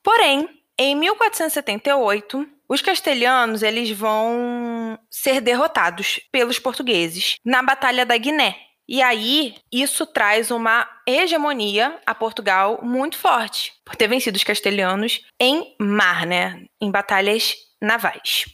Porém, 0.00 0.48
em 0.78 0.94
1478, 0.94 2.46
os 2.68 2.80
castelhanos 2.80 3.64
eles 3.64 3.90
vão 3.90 4.96
ser 5.10 5.40
derrotados 5.40 6.20
pelos 6.30 6.60
portugueses 6.60 7.34
na 7.44 7.64
Batalha 7.64 8.06
da 8.06 8.16
Guiné, 8.16 8.69
e 8.92 9.00
aí, 9.00 9.54
isso 9.70 10.04
traz 10.04 10.50
uma 10.50 10.84
hegemonia 11.06 11.96
a 12.04 12.12
Portugal 12.12 12.80
muito 12.82 13.16
forte, 13.16 13.72
por 13.84 13.94
ter 13.94 14.08
vencido 14.08 14.36
os 14.36 14.42
castelhanos 14.42 15.20
em 15.38 15.76
mar, 15.78 16.26
né? 16.26 16.64
Em 16.80 16.90
batalhas 16.90 17.54
navais. 17.80 18.46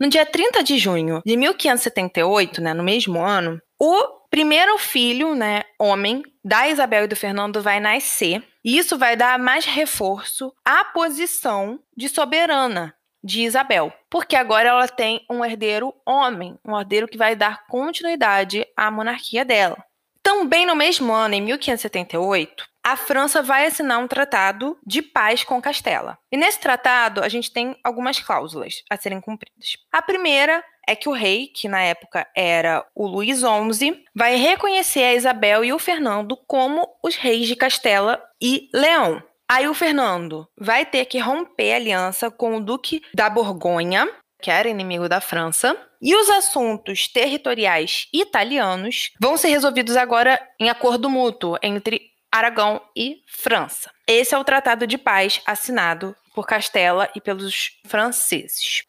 No 0.00 0.08
dia 0.08 0.24
30 0.24 0.62
de 0.62 0.78
junho 0.78 1.20
de 1.26 1.36
1578, 1.36 2.60
né, 2.60 2.72
no 2.72 2.84
mesmo 2.84 3.20
ano, 3.20 3.60
o 3.76 4.06
primeiro 4.30 4.78
filho, 4.78 5.34
né, 5.34 5.62
homem, 5.76 6.22
da 6.44 6.68
Isabel 6.68 7.04
e 7.04 7.08
do 7.08 7.16
Fernando 7.16 7.60
vai 7.60 7.80
nascer 7.80 8.40
E 8.64 8.78
isso 8.78 8.96
vai 8.96 9.16
dar 9.16 9.36
mais 9.36 9.64
reforço 9.64 10.52
à 10.64 10.84
posição 10.84 11.80
de 11.96 12.08
soberana 12.08 12.94
de 13.22 13.42
Isabel, 13.42 13.92
porque 14.10 14.36
agora 14.36 14.68
ela 14.68 14.88
tem 14.88 15.24
um 15.30 15.44
herdeiro 15.44 15.94
homem, 16.06 16.58
um 16.64 16.78
herdeiro 16.78 17.08
que 17.08 17.18
vai 17.18 17.36
dar 17.36 17.66
continuidade 17.66 18.66
à 18.76 18.90
monarquia 18.90 19.44
dela. 19.44 19.82
Também 20.22 20.64
no 20.64 20.76
mesmo 20.76 21.12
ano, 21.12 21.34
em 21.34 21.40
1578, 21.40 22.64
a 22.84 22.96
França 22.96 23.42
vai 23.42 23.66
assinar 23.66 23.98
um 23.98 24.08
tratado 24.08 24.78
de 24.84 25.02
paz 25.02 25.44
com 25.44 25.62
Castela. 25.62 26.18
E 26.30 26.36
nesse 26.36 26.60
tratado, 26.60 27.22
a 27.22 27.28
gente 27.28 27.52
tem 27.52 27.76
algumas 27.82 28.18
cláusulas 28.18 28.82
a 28.90 28.96
serem 28.96 29.20
cumpridas. 29.20 29.76
A 29.90 30.02
primeira 30.02 30.64
é 30.86 30.96
que 30.96 31.08
o 31.08 31.12
rei, 31.12 31.46
que 31.46 31.68
na 31.68 31.80
época 31.80 32.26
era 32.36 32.84
o 32.94 33.06
Luís 33.06 33.38
XI, 33.38 34.04
vai 34.14 34.36
reconhecer 34.36 35.02
a 35.04 35.14
Isabel 35.14 35.64
e 35.64 35.72
o 35.72 35.78
Fernando 35.78 36.36
como 36.46 36.88
os 37.02 37.14
reis 37.14 37.46
de 37.46 37.54
Castela 37.54 38.22
e 38.40 38.68
Leão. 38.74 39.22
Aí 39.52 39.68
o 39.68 39.74
Fernando 39.74 40.48
vai 40.56 40.86
ter 40.86 41.04
que 41.04 41.18
romper 41.18 41.74
aliança 41.74 42.30
com 42.30 42.56
o 42.56 42.60
Duque 42.64 43.02
da 43.14 43.28
Borgonha, 43.28 44.10
que 44.40 44.50
era 44.50 44.66
inimigo 44.66 45.10
da 45.10 45.20
França, 45.20 45.76
e 46.00 46.16
os 46.16 46.30
assuntos 46.30 47.06
territoriais 47.06 48.08
italianos 48.14 49.10
vão 49.20 49.36
ser 49.36 49.48
resolvidos 49.48 49.94
agora 49.94 50.40
em 50.58 50.70
acordo 50.70 51.10
mútuo 51.10 51.58
entre 51.62 52.00
Aragão 52.32 52.80
e 52.96 53.22
França. 53.28 53.90
Esse 54.06 54.34
é 54.34 54.38
o 54.38 54.44
tratado 54.44 54.86
de 54.86 54.96
paz 54.96 55.42
assinado 55.44 56.16
por 56.34 56.46
Castela 56.46 57.10
e 57.14 57.20
pelos 57.20 57.78
franceses. 57.86 58.84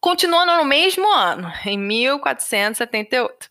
Continuando 0.00 0.56
no 0.56 0.64
mesmo 0.64 1.06
ano, 1.12 1.52
em 1.66 1.76
1478, 1.76 3.50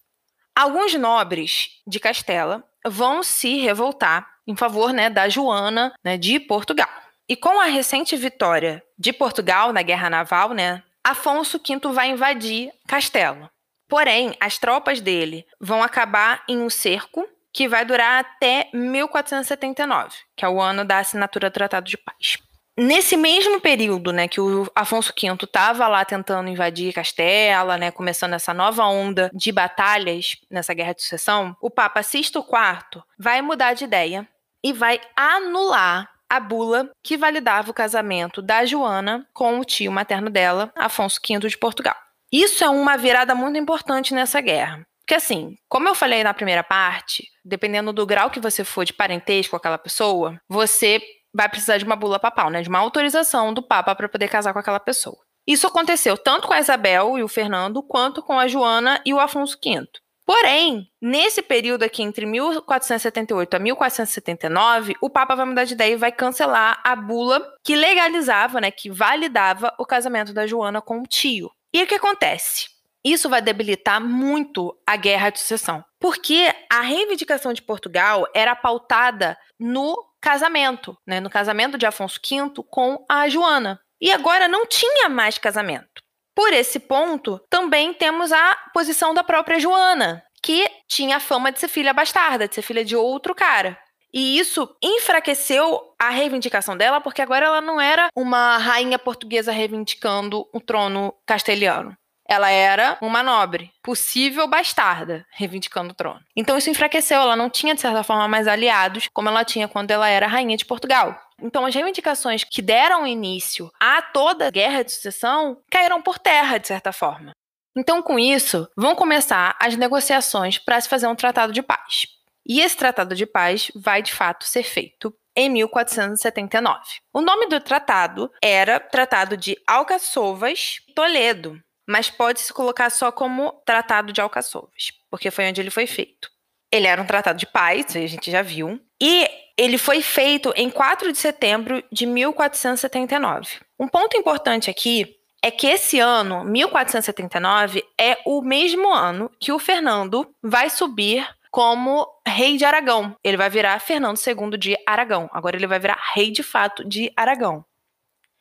alguns 0.55 0.95
nobres 0.95 1.69
de 1.85 1.99
Castela 1.99 2.63
vão 2.83 3.21
se 3.21 3.59
revoltar 3.59 4.36
em 4.47 4.55
favor 4.55 4.93
né, 4.93 5.09
da 5.09 5.27
Joana 5.27 5.93
né, 6.03 6.17
de 6.17 6.39
Portugal. 6.39 6.89
E 7.29 7.35
com 7.35 7.59
a 7.59 7.65
recente 7.65 8.15
vitória 8.15 8.81
de 8.97 9.11
Portugal 9.11 9.73
na 9.73 9.81
Guerra 9.81 10.09
Naval, 10.09 10.53
né, 10.53 10.81
Afonso 11.03 11.59
V 11.59 11.91
vai 11.91 12.09
invadir 12.09 12.71
Castelo. 12.87 13.49
Porém, 13.87 14.35
as 14.39 14.57
tropas 14.57 15.01
dele 15.01 15.45
vão 15.59 15.83
acabar 15.83 16.43
em 16.47 16.59
um 16.59 16.69
cerco 16.69 17.27
que 17.53 17.67
vai 17.67 17.83
durar 17.85 18.19
até 18.19 18.69
1479, 18.73 20.15
que 20.35 20.45
é 20.45 20.49
o 20.49 20.61
ano 20.61 20.85
da 20.85 20.99
assinatura 20.99 21.49
do 21.49 21.53
Tratado 21.53 21.89
de 21.89 21.97
Paz. 21.97 22.37
Nesse 22.77 23.17
mesmo 23.17 23.59
período, 23.59 24.13
né, 24.13 24.27
que 24.27 24.39
o 24.39 24.69
Afonso 24.75 25.11
V 25.19 25.43
estava 25.43 25.87
lá 25.87 26.05
tentando 26.05 26.47
invadir 26.47 26.93
Castela, 26.93 27.75
né, 27.75 27.89
começando 27.89 28.33
essa 28.33 28.53
nova 28.53 28.85
onda 28.85 29.31
de 29.33 29.51
batalhas 29.51 30.35
nessa 30.51 30.75
guerra 30.75 30.93
de 30.93 31.01
sucessão, 31.01 31.57
o 31.59 31.71
Papa 31.71 32.03
Sisto 32.03 32.39
IV 32.39 33.03
vai 33.17 33.41
mudar 33.41 33.73
de 33.73 33.85
ideia 33.85 34.27
e 34.63 34.73
vai 34.73 34.99
anular 35.15 36.09
a 36.29 36.39
bula 36.39 36.89
que 37.03 37.17
validava 37.17 37.71
o 37.71 37.73
casamento 37.73 38.41
da 38.41 38.65
Joana 38.65 39.25
com 39.33 39.59
o 39.59 39.65
tio 39.65 39.91
materno 39.91 40.29
dela, 40.29 40.71
Afonso 40.75 41.19
V 41.25 41.47
de 41.47 41.57
Portugal. 41.57 41.95
Isso 42.31 42.63
é 42.63 42.69
uma 42.69 42.97
virada 42.97 43.33
muito 43.33 43.57
importante 43.57 44.13
nessa 44.13 44.41
guerra. 44.41 44.85
Porque 44.99 45.15
assim, 45.15 45.55
como 45.69 45.87
eu 45.87 45.95
falei 45.95 46.21
na 46.21 46.33
primeira 46.33 46.63
parte, 46.63 47.25
dependendo 47.45 47.93
do 47.93 48.05
grau 48.05 48.29
que 48.29 48.41
você 48.41 48.65
for 48.65 48.83
de 48.83 48.91
parentesco 48.91 49.51
com 49.51 49.55
aquela 49.55 49.77
pessoa, 49.77 50.37
você 50.49 51.01
vai 51.33 51.47
precisar 51.47 51.77
de 51.77 51.85
uma 51.85 51.95
bula 51.95 52.19
papal, 52.19 52.49
né? 52.49 52.61
De 52.61 52.67
uma 52.67 52.79
autorização 52.79 53.53
do 53.53 53.63
Papa 53.63 53.95
para 53.95 54.09
poder 54.09 54.27
casar 54.27 54.51
com 54.51 54.59
aquela 54.59 54.81
pessoa. 54.81 55.17
Isso 55.47 55.65
aconteceu 55.65 56.17
tanto 56.17 56.45
com 56.45 56.53
a 56.53 56.59
Isabel 56.59 57.17
e 57.17 57.23
o 57.23 57.27
Fernando, 57.29 57.81
quanto 57.81 58.21
com 58.21 58.37
a 58.37 58.49
Joana 58.49 58.99
e 59.05 59.13
o 59.13 59.19
Afonso 59.19 59.57
V. 59.63 59.87
Porém, 60.27 60.91
nesse 61.01 61.41
período 61.41 61.83
aqui 61.83 62.03
entre 62.03 62.25
1478 62.25 63.53
a 63.53 63.59
1479, 63.59 64.93
o 64.99 65.09
Papa 65.09 65.35
vai 65.35 65.45
mudar 65.45 65.63
de 65.63 65.73
ideia 65.73 65.93
e 65.93 65.95
vai 65.95 66.11
cancelar 66.11 66.81
a 66.83 66.97
bula 66.97 67.55
que 67.63 67.77
legalizava, 67.77 68.59
né, 68.59 68.69
que 68.69 68.89
validava 68.89 69.73
o 69.79 69.85
casamento 69.85 70.33
da 70.33 70.45
Joana 70.45 70.81
com 70.81 70.99
o 70.99 71.07
tio. 71.07 71.49
E 71.73 71.81
o 71.81 71.87
que 71.87 71.95
acontece? 71.95 72.67
Isso 73.05 73.29
vai 73.29 73.41
debilitar 73.41 74.01
muito 74.01 74.77
a 74.85 74.97
guerra 74.97 75.29
de 75.29 75.39
sucessão, 75.39 75.81
porque 75.97 76.53
a 76.69 76.81
reivindicação 76.81 77.53
de 77.53 77.61
Portugal 77.61 78.27
era 78.35 78.53
pautada 78.53 79.37
no 79.57 79.95
casamento, 80.19 80.97
né, 81.07 81.21
no 81.21 81.29
casamento 81.29 81.77
de 81.77 81.85
Afonso 81.85 82.19
V 82.21 82.63
com 82.69 83.05
a 83.07 83.29
Joana. 83.29 83.79
E 84.01 84.11
agora 84.11 84.49
não 84.49 84.65
tinha 84.65 85.07
mais 85.07 85.37
casamento. 85.37 86.03
Por 86.37 86.53
esse 86.53 86.79
ponto, 86.79 87.41
também 87.49 87.95
temos 87.95 88.31
a 88.31 88.55
posição 88.71 89.11
da 89.11 89.23
própria 89.23 89.59
Joana, 89.59 90.23
que 90.43 90.69
tinha 90.87 91.17
a 91.17 91.19
fama 91.19 91.51
de 91.51 91.59
ser 91.59 91.67
filha 91.67 91.95
bastarda, 91.95 92.47
de 92.47 92.53
ser 92.53 92.61
filha 92.61 92.85
de 92.85 92.95
outro 92.95 93.33
cara. 93.33 93.75
E 94.13 94.37
isso 94.37 94.69
enfraqueceu 94.79 95.81
a 95.97 96.11
reivindicação 96.11 96.77
dela, 96.77 97.01
porque 97.01 97.23
agora 97.23 97.47
ela 97.47 97.59
não 97.59 97.81
era 97.81 98.09
uma 98.15 98.55
rainha 98.57 98.99
portuguesa 98.99 99.51
reivindicando 99.51 100.47
o 100.53 100.61
trono 100.61 101.11
castelhano 101.25 101.97
ela 102.27 102.49
era 102.49 102.97
uma 103.01 103.23
nobre, 103.23 103.71
possível 103.81 104.47
bastarda, 104.47 105.25
reivindicando 105.31 105.91
o 105.91 105.95
trono. 105.95 106.19
Então 106.35 106.57
isso 106.57 106.69
enfraqueceu, 106.69 107.21
ela 107.21 107.35
não 107.35 107.49
tinha, 107.49 107.73
de 107.73 107.81
certa 107.81 108.03
forma, 108.03 108.27
mais 108.27 108.47
aliados, 108.47 109.07
como 109.13 109.29
ela 109.29 109.45
tinha 109.45 109.67
quando 109.67 109.91
ela 109.91 110.07
era 110.07 110.27
rainha 110.27 110.57
de 110.57 110.65
Portugal. 110.65 111.17
Então, 111.41 111.65
as 111.65 111.75
reivindicações 111.75 112.43
que 112.43 112.63
deram 112.63 113.05
início 113.05 113.71
a 113.79 114.01
toda 114.01 114.47
a 114.47 114.51
guerra 114.51 114.83
de 114.83 114.91
sucessão 114.91 115.61
caíram 115.69 116.01
por 116.01 116.17
terra, 116.17 116.57
de 116.57 116.67
certa 116.67 116.91
forma. 116.91 117.31
Então, 117.77 118.01
com 118.01 118.17
isso, 118.17 118.67
vão 118.75 118.95
começar 118.95 119.55
as 119.61 119.75
negociações 119.75 120.57
para 120.57 120.81
se 120.81 120.89
fazer 120.89 121.05
um 121.05 121.15
tratado 121.15 121.53
de 121.53 121.61
paz. 121.61 122.07
E 122.47 122.59
esse 122.59 122.75
tratado 122.75 123.13
de 123.13 123.27
paz 123.27 123.71
vai, 123.75 124.01
de 124.01 124.13
fato, 124.13 124.45
ser 124.45 124.63
feito 124.63 125.13
em 125.35 125.49
1479. 125.51 126.81
O 127.13 127.21
nome 127.21 127.45
do 127.47 127.59
tratado 127.59 128.31
era 128.41 128.79
Tratado 128.79 129.37
de 129.37 129.55
Alcaçovas 129.67 130.77
Toledo, 130.95 131.61
mas 131.87 132.09
pode-se 132.09 132.51
colocar 132.53 132.89
só 132.89 133.11
como 133.11 133.53
Tratado 133.65 134.11
de 134.11 134.19
Alcaçovas, 134.19 134.91
porque 135.09 135.31
foi 135.31 135.47
onde 135.47 135.61
ele 135.61 135.69
foi 135.69 135.87
feito. 135.87 136.29
Ele 136.71 136.85
era 136.85 137.01
um 137.01 137.05
tratado 137.05 137.39
de 137.39 137.45
paz, 137.45 137.95
a 137.95 138.05
gente 138.05 138.29
já 138.29 138.41
viu, 138.41 138.79
e 139.01 139.29
ele 139.57 139.77
foi 139.77 140.01
feito 140.01 140.53
em 140.55 140.69
4 140.69 141.11
de 141.11 141.17
setembro 141.17 141.83
de 141.91 142.05
1479. 142.05 143.59
Um 143.79 143.87
ponto 143.87 144.17
importante 144.17 144.69
aqui 144.69 145.15
é 145.41 145.49
que 145.49 145.67
esse 145.67 145.99
ano, 145.99 146.43
1479, 146.43 147.83
é 147.97 148.17
o 148.25 148.41
mesmo 148.41 148.91
ano 148.93 149.31
que 149.39 149.51
o 149.51 149.59
Fernando 149.59 150.29
vai 150.43 150.69
subir 150.69 151.27
como 151.49 152.07
rei 152.27 152.57
de 152.57 152.65
Aragão. 152.65 153.15
Ele 153.23 153.37
vai 153.37 153.49
virar 153.49 153.79
Fernando 153.79 154.19
II 154.19 154.57
de 154.57 154.77
Aragão. 154.85 155.29
Agora 155.31 155.55
ele 155.55 155.67
vai 155.67 155.79
virar 155.79 155.99
rei 156.13 156.31
de 156.31 156.43
fato 156.43 156.83
de 156.83 157.11
Aragão. 157.15 157.63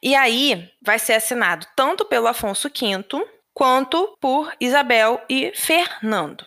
E 0.02 0.14
aí 0.14 0.70
vai 0.82 0.98
ser 0.98 1.14
assinado 1.14 1.66
tanto 1.74 2.04
pelo 2.04 2.26
Afonso 2.26 2.68
V 2.68 3.26
quanto 3.56 4.14
por 4.20 4.52
Isabel 4.60 5.18
e 5.30 5.50
Fernando. 5.54 6.46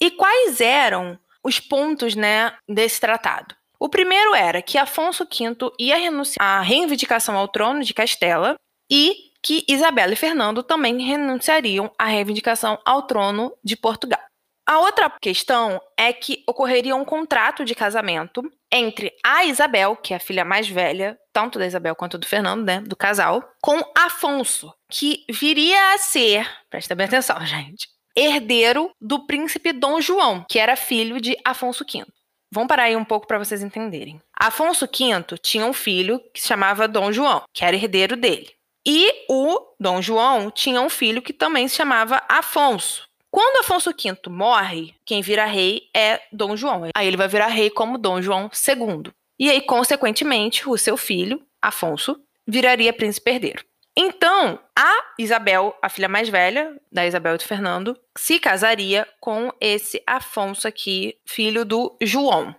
E 0.00 0.12
quais 0.12 0.60
eram 0.60 1.18
os 1.42 1.58
pontos 1.58 2.14
né, 2.14 2.56
desse 2.68 3.00
tratado? 3.00 3.52
O 3.80 3.88
primeiro 3.88 4.32
era 4.32 4.62
que 4.62 4.78
Afonso 4.78 5.24
V 5.24 5.72
ia 5.76 5.96
renunciar 5.96 6.60
à 6.60 6.60
reivindicação 6.60 7.36
ao 7.36 7.48
trono 7.48 7.82
de 7.82 7.92
Castela 7.92 8.54
e 8.88 9.32
que 9.42 9.64
Isabel 9.68 10.12
e 10.12 10.16
Fernando 10.16 10.62
também 10.62 11.02
renunciariam 11.02 11.90
à 11.98 12.06
reivindicação 12.06 12.78
ao 12.84 13.02
trono 13.02 13.52
de 13.64 13.76
Portugal. 13.76 14.20
A 14.64 14.78
outra 14.78 15.10
questão 15.20 15.80
é 15.96 16.12
que 16.12 16.44
ocorreria 16.46 16.94
um 16.94 17.04
contrato 17.04 17.64
de 17.64 17.74
casamento 17.74 18.42
entre 18.72 19.12
a 19.24 19.44
Isabel, 19.44 19.96
que 19.96 20.12
é 20.12 20.16
a 20.16 20.20
filha 20.20 20.44
mais 20.44 20.68
velha, 20.68 21.18
tanto 21.32 21.58
da 21.58 21.66
Isabel 21.66 21.96
quanto 21.96 22.18
do 22.18 22.26
Fernando, 22.26 22.64
né, 22.64 22.80
do 22.80 22.96
casal, 22.96 23.42
com 23.60 23.80
Afonso, 23.96 24.72
que 24.90 25.24
viria 25.28 25.94
a 25.94 25.98
ser, 25.98 26.48
presta 26.70 26.94
bem 26.94 27.06
atenção, 27.06 27.38
gente, 27.46 27.88
herdeiro 28.16 28.90
do 29.00 29.26
príncipe 29.26 29.72
Dom 29.72 30.00
João, 30.00 30.44
que 30.48 30.58
era 30.58 30.76
filho 30.76 31.20
de 31.20 31.36
Afonso 31.44 31.84
V. 31.84 32.04
Vamos 32.52 32.68
parar 32.68 32.84
aí 32.84 32.96
um 32.96 33.04
pouco 33.04 33.26
para 33.26 33.38
vocês 33.38 33.62
entenderem. 33.62 34.20
Afonso 34.38 34.86
V 34.86 35.38
tinha 35.42 35.66
um 35.66 35.72
filho 35.72 36.20
que 36.32 36.40
se 36.40 36.48
chamava 36.48 36.88
Dom 36.88 37.12
João, 37.12 37.42
que 37.52 37.64
era 37.64 37.76
herdeiro 37.76 38.16
dele. 38.16 38.50
E 38.86 39.12
o 39.28 39.58
Dom 39.80 40.00
João 40.00 40.50
tinha 40.50 40.80
um 40.80 40.88
filho 40.88 41.20
que 41.20 41.32
também 41.32 41.66
se 41.66 41.76
chamava 41.76 42.22
Afonso. 42.28 43.06
Quando 43.30 43.60
Afonso 43.60 43.90
V 43.90 44.30
morre, 44.30 44.94
quem 45.04 45.20
vira 45.20 45.44
rei 45.44 45.90
é 45.94 46.22
Dom 46.32 46.56
João. 46.56 46.88
Aí 46.96 47.06
ele 47.06 47.16
vai 47.16 47.28
virar 47.28 47.48
rei 47.48 47.68
como 47.68 47.98
Dom 47.98 48.22
João 48.22 48.48
II. 48.66 49.12
E 49.38 49.50
aí, 49.50 49.60
consequentemente, 49.60 50.66
o 50.68 50.78
seu 50.78 50.96
filho, 50.96 51.42
Afonso, 51.60 52.18
viraria 52.46 52.92
príncipe 52.92 53.30
herdeiro. 53.32 53.62
Então, 53.98 54.58
a 54.76 55.04
Isabel, 55.18 55.74
a 55.80 55.88
filha 55.88 56.08
mais 56.08 56.28
velha 56.28 56.76
da 56.92 57.06
Isabel 57.06 57.34
e 57.34 57.38
do 57.38 57.44
Fernando, 57.44 57.98
se 58.16 58.38
casaria 58.38 59.08
com 59.18 59.50
esse 59.58 60.02
Afonso 60.06 60.68
aqui, 60.68 61.16
filho 61.24 61.64
do 61.64 61.96
João. 62.02 62.54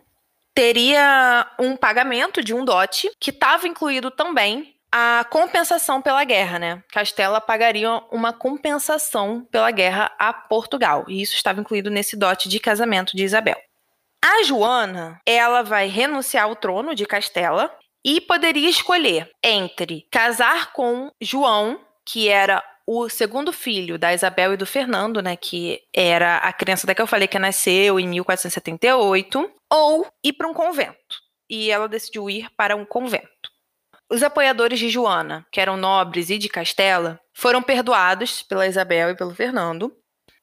Teria 0.55 1.45
um 1.59 1.77
pagamento 1.77 2.43
de 2.43 2.55
um 2.55 2.65
dote 2.65 3.11
que 3.19 3.29
estava 3.29 3.67
incluído 3.67 4.09
também 4.09 4.75
a 4.91 5.25
compensação 5.29 6.01
pela 6.01 6.23
guerra, 6.23 6.57
né? 6.57 6.83
Castela 6.91 7.39
pagaria 7.39 7.91
uma 8.09 8.33
compensação 8.33 9.45
pela 9.51 9.69
guerra 9.69 10.11
a 10.17 10.33
Portugal, 10.33 11.05
e 11.07 11.21
isso 11.21 11.35
estava 11.35 11.59
incluído 11.59 11.91
nesse 11.91 12.17
dote 12.17 12.49
de 12.49 12.59
casamento 12.59 13.15
de 13.15 13.23
Isabel. 13.23 13.57
A 14.23 14.43
Joana, 14.43 15.21
ela 15.25 15.61
vai 15.61 15.87
renunciar 15.87 16.45
ao 16.45 16.55
trono 16.55 16.95
de 16.95 17.05
Castela 17.05 17.71
e 18.07 18.21
poderia 18.21 18.69
escolher 18.69 19.29
entre 19.43 20.07
casar 20.09 20.71
com 20.71 21.11
João, 21.21 21.77
que 22.05 22.29
era 22.29 22.63
o 22.87 23.09
segundo 23.09 23.51
filho 23.51 23.99
da 23.99 24.13
Isabel 24.13 24.53
e 24.53 24.57
do 24.57 24.65
Fernando, 24.65 25.21
né, 25.21 25.35
que 25.35 25.81
era 25.93 26.37
a 26.37 26.53
criança 26.53 26.87
da 26.87 26.95
que 26.95 27.01
eu 27.01 27.05
falei 27.05 27.27
que 27.27 27.37
nasceu 27.37 27.99
em 27.99 28.07
1478, 28.07 29.51
ou 29.69 30.07
ir 30.23 30.31
para 30.31 30.47
um 30.47 30.53
convento. 30.53 30.95
E 31.49 31.69
ela 31.69 31.89
decidiu 31.89 32.29
ir 32.29 32.49
para 32.55 32.77
um 32.77 32.85
convento. 32.85 33.27
Os 34.09 34.23
apoiadores 34.23 34.79
de 34.79 34.87
Joana, 34.87 35.45
que 35.51 35.59
eram 35.59 35.75
nobres 35.75 36.29
e 36.29 36.37
de 36.37 36.47
Castela, 36.47 37.19
foram 37.33 37.61
perdoados 37.61 38.41
pela 38.41 38.67
Isabel 38.67 39.09
e 39.09 39.17
pelo 39.17 39.35
Fernando. 39.35 39.93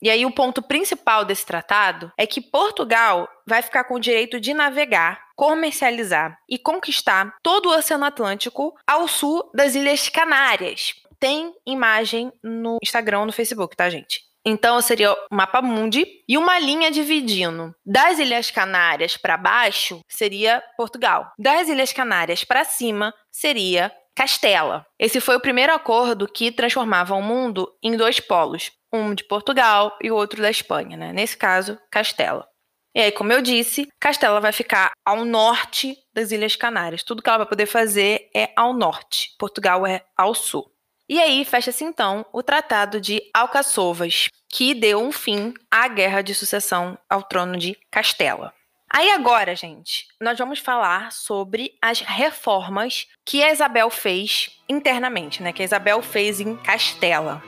E 0.02 0.10
aí 0.10 0.26
o 0.26 0.34
ponto 0.34 0.60
principal 0.60 1.24
desse 1.24 1.46
tratado 1.46 2.12
é 2.18 2.26
que 2.26 2.42
Portugal 2.42 3.26
vai 3.46 3.62
ficar 3.62 3.84
com 3.84 3.94
o 3.94 4.00
direito 4.00 4.38
de 4.38 4.52
navegar, 4.52 5.23
comercializar 5.34 6.38
e 6.48 6.58
conquistar 6.58 7.34
todo 7.42 7.68
o 7.68 7.76
Oceano 7.76 8.04
Atlântico 8.04 8.74
ao 8.86 9.08
sul 9.08 9.50
das 9.54 9.74
Ilhas 9.74 10.08
Canárias, 10.08 10.94
tem 11.18 11.54
imagem 11.66 12.32
no 12.42 12.78
Instagram, 12.82 13.24
no 13.24 13.32
Facebook, 13.32 13.76
tá, 13.76 13.88
gente? 13.88 14.20
Então 14.46 14.78
seria 14.82 15.12
o 15.12 15.16
mapa 15.30 15.62
mundi 15.62 16.06
e 16.28 16.36
uma 16.36 16.58
linha 16.58 16.90
dividindo. 16.90 17.74
Das 17.84 18.18
Ilhas 18.18 18.50
Canárias 18.50 19.16
para 19.16 19.38
baixo 19.38 20.00
seria 20.06 20.62
Portugal. 20.76 21.32
Das 21.38 21.68
Ilhas 21.68 21.94
Canárias 21.94 22.44
para 22.44 22.62
cima 22.62 23.14
seria 23.32 23.90
Castela. 24.14 24.86
Esse 24.98 25.18
foi 25.18 25.36
o 25.36 25.40
primeiro 25.40 25.72
acordo 25.72 26.28
que 26.28 26.52
transformava 26.52 27.14
o 27.14 27.22
mundo 27.22 27.72
em 27.82 27.96
dois 27.96 28.20
polos, 28.20 28.70
um 28.92 29.14
de 29.14 29.24
Portugal 29.24 29.96
e 30.02 30.10
o 30.10 30.14
outro 30.14 30.42
da 30.42 30.50
Espanha, 30.50 30.96
né? 30.96 31.12
Nesse 31.12 31.36
caso, 31.36 31.78
Castela. 31.90 32.46
E 32.94 33.00
aí, 33.00 33.10
como 33.10 33.32
eu 33.32 33.42
disse, 33.42 33.88
Castela 33.98 34.40
vai 34.40 34.52
ficar 34.52 34.92
ao 35.04 35.24
norte 35.24 35.98
das 36.14 36.30
Ilhas 36.30 36.54
Canárias. 36.54 37.02
Tudo 37.02 37.20
que 37.22 37.28
ela 37.28 37.38
vai 37.38 37.48
poder 37.48 37.66
fazer 37.66 38.30
é 38.32 38.52
ao 38.54 38.72
norte. 38.72 39.34
Portugal 39.36 39.84
é 39.84 40.04
ao 40.16 40.32
sul. 40.32 40.70
E 41.08 41.20
aí 41.20 41.44
fecha-se 41.44 41.82
então 41.82 42.24
o 42.32 42.42
Tratado 42.42 43.00
de 43.00 43.20
Alcaçovas, 43.34 44.28
que 44.48 44.72
deu 44.74 45.02
um 45.02 45.10
fim 45.10 45.52
à 45.70 45.88
guerra 45.88 46.22
de 46.22 46.34
sucessão 46.34 46.96
ao 47.10 47.22
trono 47.24 47.58
de 47.58 47.76
Castela. 47.90 48.54
Aí 48.88 49.10
agora, 49.10 49.56
gente, 49.56 50.06
nós 50.20 50.38
vamos 50.38 50.60
falar 50.60 51.10
sobre 51.10 51.76
as 51.82 52.00
reformas 52.00 53.08
que 53.24 53.42
a 53.42 53.50
Isabel 53.50 53.90
fez 53.90 54.50
internamente, 54.68 55.42
né? 55.42 55.52
Que 55.52 55.62
a 55.62 55.64
Isabel 55.64 56.00
fez 56.00 56.38
em 56.38 56.56
Castela. 56.56 57.42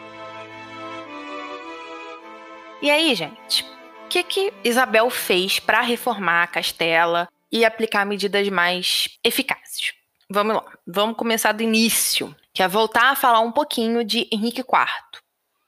E 2.83 2.91
aí, 2.91 3.15
gente, 3.15 3.65
o 4.07 4.09
que 4.09 4.23
que 4.23 4.53
Isabel 4.63 5.11
fez 5.11 5.59
para 5.59 5.81
reformar 5.81 6.45
a 6.45 6.47
Castela 6.47 7.29
e 7.51 7.65
aplicar 7.65 8.07
medidas 8.07 8.49
mais 8.49 9.09
eficazes? 9.25 9.95
Vamos 10.31 10.55
lá, 10.55 10.65
vamos 10.87 11.17
começar 11.17 11.51
do 11.51 11.65
início 11.65 12.35
que 12.55 12.63
é 12.63 12.69
voltar 12.69 13.11
a 13.11 13.17
falar 13.17 13.41
um 13.41 13.51
pouquinho 13.51 14.05
de 14.05 14.29
Henrique 14.31 14.61
IV. 14.61 15.21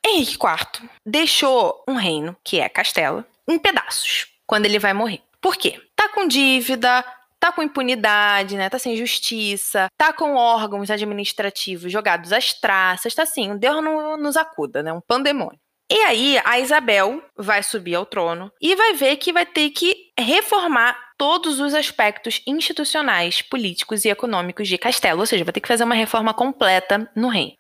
Henrique 0.07 0.35
IV 0.35 0.89
deixou 1.05 1.83
um 1.89 1.95
reino, 1.95 2.37
que 2.45 2.61
é 2.61 2.69
Castela, 2.69 3.27
em 3.47 3.59
pedaços, 3.59 4.29
quando 4.47 4.67
ele 4.67 4.79
vai 4.79 4.95
morrer. 4.95 5.21
Por 5.41 5.57
quê? 5.57 5.83
Tá 5.97 6.09
com 6.09 6.29
dívida, 6.29 7.05
tá 7.41 7.51
com 7.51 7.61
impunidade, 7.61 8.57
né? 8.57 8.71
Tá 8.71 8.79
sem 8.79 8.97
justiça, 8.97 9.89
tá 9.99 10.13
com 10.13 10.37
órgãos 10.37 10.93
administrativos 10.93 11.91
jogados 11.91 12.33
às 12.33 12.53
traças, 12.53 13.17
tá 13.17 13.25
assim, 13.25 13.51
um 13.51 13.59
Deus 13.59 13.83
não 13.83 14.17
nos 14.17 14.37
acuda, 14.37 14.81
né? 14.81 14.93
Um 14.93 15.01
pandemônio. 15.01 15.59
E 15.91 16.01
aí 16.01 16.39
a 16.45 16.59
Isabel 16.59 17.23
vai 17.37 17.63
subir 17.63 17.95
ao 17.95 18.05
trono 18.05 18.53
e 18.61 18.77
vai 18.77 18.93
ver 18.93 19.17
que 19.17 19.33
vai 19.33 19.47
ter 19.47 19.71
que 19.71 20.13
reformar 20.19 20.97
todos 21.17 21.59
os 21.61 21.73
aspectos 21.73 22.43
institucionais, 22.47 23.41
políticos 23.41 24.05
e 24.05 24.11
econômicos 24.11 24.69
de 24.69 24.77
Castelo, 24.77 25.21
ou 25.21 25.27
seja, 25.27 25.45
vai 25.45 25.53
ter 25.53 25.61
que 25.61 25.69
fazer 25.69 25.85
uma 25.85 25.95
reforma 25.95 26.35
completa 26.35 27.11
no 27.17 27.29
reino. 27.29 27.55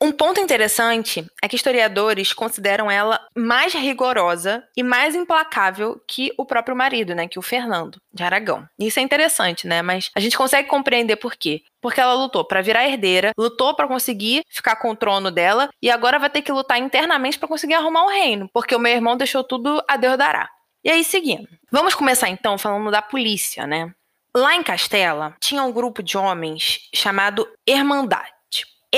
Um 0.00 0.12
ponto 0.12 0.38
interessante 0.38 1.26
é 1.42 1.48
que 1.48 1.56
historiadores 1.56 2.34
consideram 2.34 2.90
ela 2.90 3.18
mais 3.34 3.72
rigorosa 3.72 4.62
e 4.76 4.82
mais 4.82 5.14
implacável 5.14 5.98
que 6.06 6.30
o 6.36 6.44
próprio 6.44 6.76
marido, 6.76 7.14
né, 7.14 7.26
que 7.26 7.38
o 7.38 7.42
Fernando 7.42 7.98
de 8.12 8.22
Aragão. 8.22 8.68
Isso 8.78 9.00
é 9.00 9.02
interessante, 9.02 9.66
né, 9.66 9.80
mas 9.80 10.10
a 10.14 10.20
gente 10.20 10.36
consegue 10.36 10.68
compreender 10.68 11.16
por 11.16 11.34
quê. 11.34 11.62
Porque 11.80 12.00
ela 12.00 12.12
lutou 12.12 12.44
para 12.44 12.60
virar 12.60 12.86
herdeira, 12.86 13.32
lutou 13.38 13.74
para 13.74 13.88
conseguir 13.88 14.42
ficar 14.50 14.76
com 14.76 14.90
o 14.90 14.96
trono 14.96 15.30
dela 15.30 15.70
e 15.80 15.90
agora 15.90 16.18
vai 16.18 16.28
ter 16.28 16.42
que 16.42 16.52
lutar 16.52 16.78
internamente 16.78 17.38
para 17.38 17.48
conseguir 17.48 17.74
arrumar 17.74 18.04
o 18.04 18.10
reino, 18.10 18.50
porque 18.52 18.76
o 18.76 18.80
meu 18.80 18.92
irmão 18.92 19.16
deixou 19.16 19.42
tudo 19.42 19.82
a 19.88 19.96
Deus 19.96 20.18
dará. 20.18 20.50
E 20.84 20.90
aí 20.90 21.02
seguindo. 21.04 21.48
Vamos 21.72 21.94
começar 21.94 22.28
então 22.28 22.58
falando 22.58 22.90
da 22.90 23.00
polícia, 23.00 23.66
né? 23.66 23.90
Lá 24.36 24.54
em 24.54 24.62
Castela 24.62 25.34
tinha 25.40 25.62
um 25.62 25.72
grupo 25.72 26.02
de 26.02 26.18
homens 26.18 26.80
chamado 26.94 27.48
Irmandade. 27.66 28.35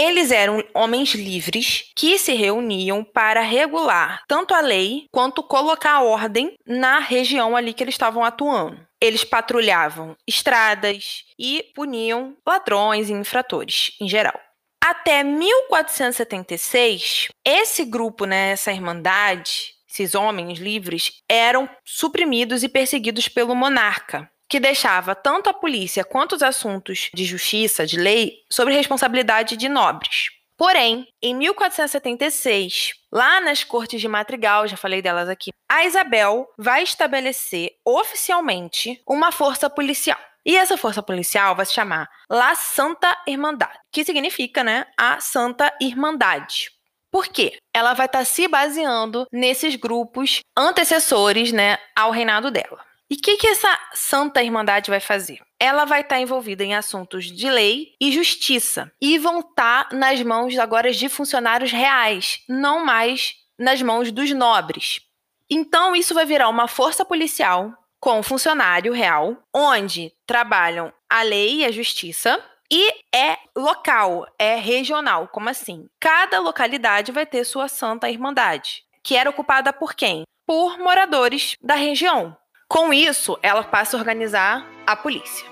Eles 0.01 0.31
eram 0.31 0.63
homens 0.73 1.13
livres 1.13 1.91
que 1.97 2.21
se 2.21 2.33
reuniam 2.33 3.03
para 3.03 3.41
regular 3.41 4.23
tanto 4.29 4.55
a 4.55 4.61
lei 4.61 5.07
quanto 5.11 5.43
colocar 5.43 6.03
ordem 6.03 6.55
na 6.65 7.01
região 7.01 7.57
ali 7.57 7.75
que 7.75 7.83
eles 7.83 7.95
estavam 7.95 8.25
atuando. 8.25 8.81
Eles 9.01 9.25
patrulhavam 9.25 10.17
estradas 10.25 11.25
e 11.37 11.65
puniam 11.75 12.37
ladrões 12.47 13.11
e 13.11 13.13
infratores 13.13 13.97
em 14.01 14.09
geral. 14.09 14.41
Até 14.81 15.25
1476, 15.25 17.27
esse 17.45 17.85
grupo, 17.85 18.25
né, 18.25 18.53
essa 18.53 18.71
irmandade, 18.71 19.75
esses 19.91 20.15
homens 20.15 20.61
livres, 20.61 21.15
eram 21.29 21.69
suprimidos 21.85 22.63
e 22.63 22.69
perseguidos 22.69 23.27
pelo 23.27 23.53
monarca 23.53 24.31
que 24.49 24.59
deixava 24.59 25.15
tanto 25.15 25.51
a 25.51 25.55
polícia 25.55 26.05
quanto 26.05 26.35
os 26.35 26.43
assuntos 26.43 27.11
de 27.13 27.25
justiça, 27.25 27.87
de 27.87 27.99
lei, 27.99 28.39
sob 28.51 28.73
responsabilidade 28.73 29.57
de 29.57 29.69
nobres. 29.69 30.31
Porém, 30.57 31.07
em 31.23 31.37
1476, 31.37 32.95
lá 33.13 33.41
nas 33.41 33.63
cortes 33.63 34.01
de 34.01 34.09
Madrigal, 34.09 34.67
já 34.67 34.77
falei 34.77 35.01
delas 35.01 35.29
aqui, 35.29 35.51
a 35.71 35.85
Isabel 35.85 36.49
vai 36.59 36.83
estabelecer 36.83 37.71
oficialmente 37.85 39.01
uma 39.07 39.31
força 39.31 39.71
policial. 39.71 40.19
E 40.45 40.57
essa 40.57 40.77
força 40.77 41.03
policial 41.03 41.55
vai 41.55 41.67
se 41.67 41.75
chamar 41.75 42.09
La 42.29 42.55
Santa 42.57 43.17
Irmandade, 43.27 43.79
que 43.93 44.05
significa, 44.05 44.65
né, 44.65 44.87
a 44.97 45.21
Santa 45.21 45.73
Irmandade. 45.81 46.71
Por 47.11 47.29
quê? 47.29 47.57
Ela 47.73 47.95
vai 47.95 48.07
estar 48.07 48.21
tá 48.21 48.25
se 48.25 48.49
baseando 48.49 49.27
nesses 49.33 49.77
grupos 49.77 50.41
antecessores, 50.57 51.53
né, 51.53 51.79
ao 51.95 52.11
reinado 52.11 52.51
dela. 52.51 52.88
E 53.11 53.14
o 53.14 53.18
que, 53.18 53.38
que 53.38 53.47
essa 53.47 53.79
Santa 53.94 54.42
Irmandade 54.42 54.90
vai 54.90 55.01
fazer? 55.01 55.40
Ela 55.59 55.87
vai 55.87 56.03
estar 56.03 56.21
envolvida 56.21 56.62
em 56.62 56.75
assuntos 56.75 57.25
de 57.25 57.49
lei 57.49 57.94
e 57.99 58.12
justiça 58.12 58.92
e 59.01 59.18
vão 59.18 59.40
estar 59.40 59.88
nas 59.92 60.23
mãos 60.23 60.59
agora 60.59 60.92
de 60.92 61.09
funcionários 61.09 61.73
reais, 61.73 62.40
não 62.47 62.85
mais 62.85 63.35
nas 63.59 63.81
mãos 63.81 64.12
dos 64.12 64.31
nobres. 64.33 65.01
Então, 65.49 65.97
isso 65.97 66.12
vai 66.12 66.27
virar 66.27 66.51
uma 66.51 66.68
força 66.68 67.03
policial 67.03 67.73
com 67.99 68.23
funcionário 68.23 68.92
real, 68.92 69.37
onde 69.53 70.12
trabalham 70.27 70.92
a 71.09 71.23
lei 71.23 71.61
e 71.61 71.64
a 71.64 71.73
justiça, 71.73 72.38
e 72.71 72.92
é 73.12 73.38
local, 73.57 74.27
é 74.38 74.57
regional. 74.57 75.29
Como 75.29 75.49
assim? 75.49 75.88
Cada 75.99 76.38
localidade 76.38 77.11
vai 77.11 77.25
ter 77.25 77.44
sua 77.44 77.66
Santa 77.66 78.11
Irmandade, 78.11 78.85
que 79.03 79.16
era 79.16 79.31
ocupada 79.31 79.73
por 79.73 79.94
quem? 79.94 80.25
Por 80.47 80.79
moradores 80.79 81.57
da 81.62 81.75
região. 81.75 82.37
Com 82.68 82.92
isso, 82.92 83.38
ela 83.42 83.64
passa 83.64 83.96
a 83.96 83.98
organizar 83.98 84.66
a 84.87 84.94
polícia. 84.94 85.46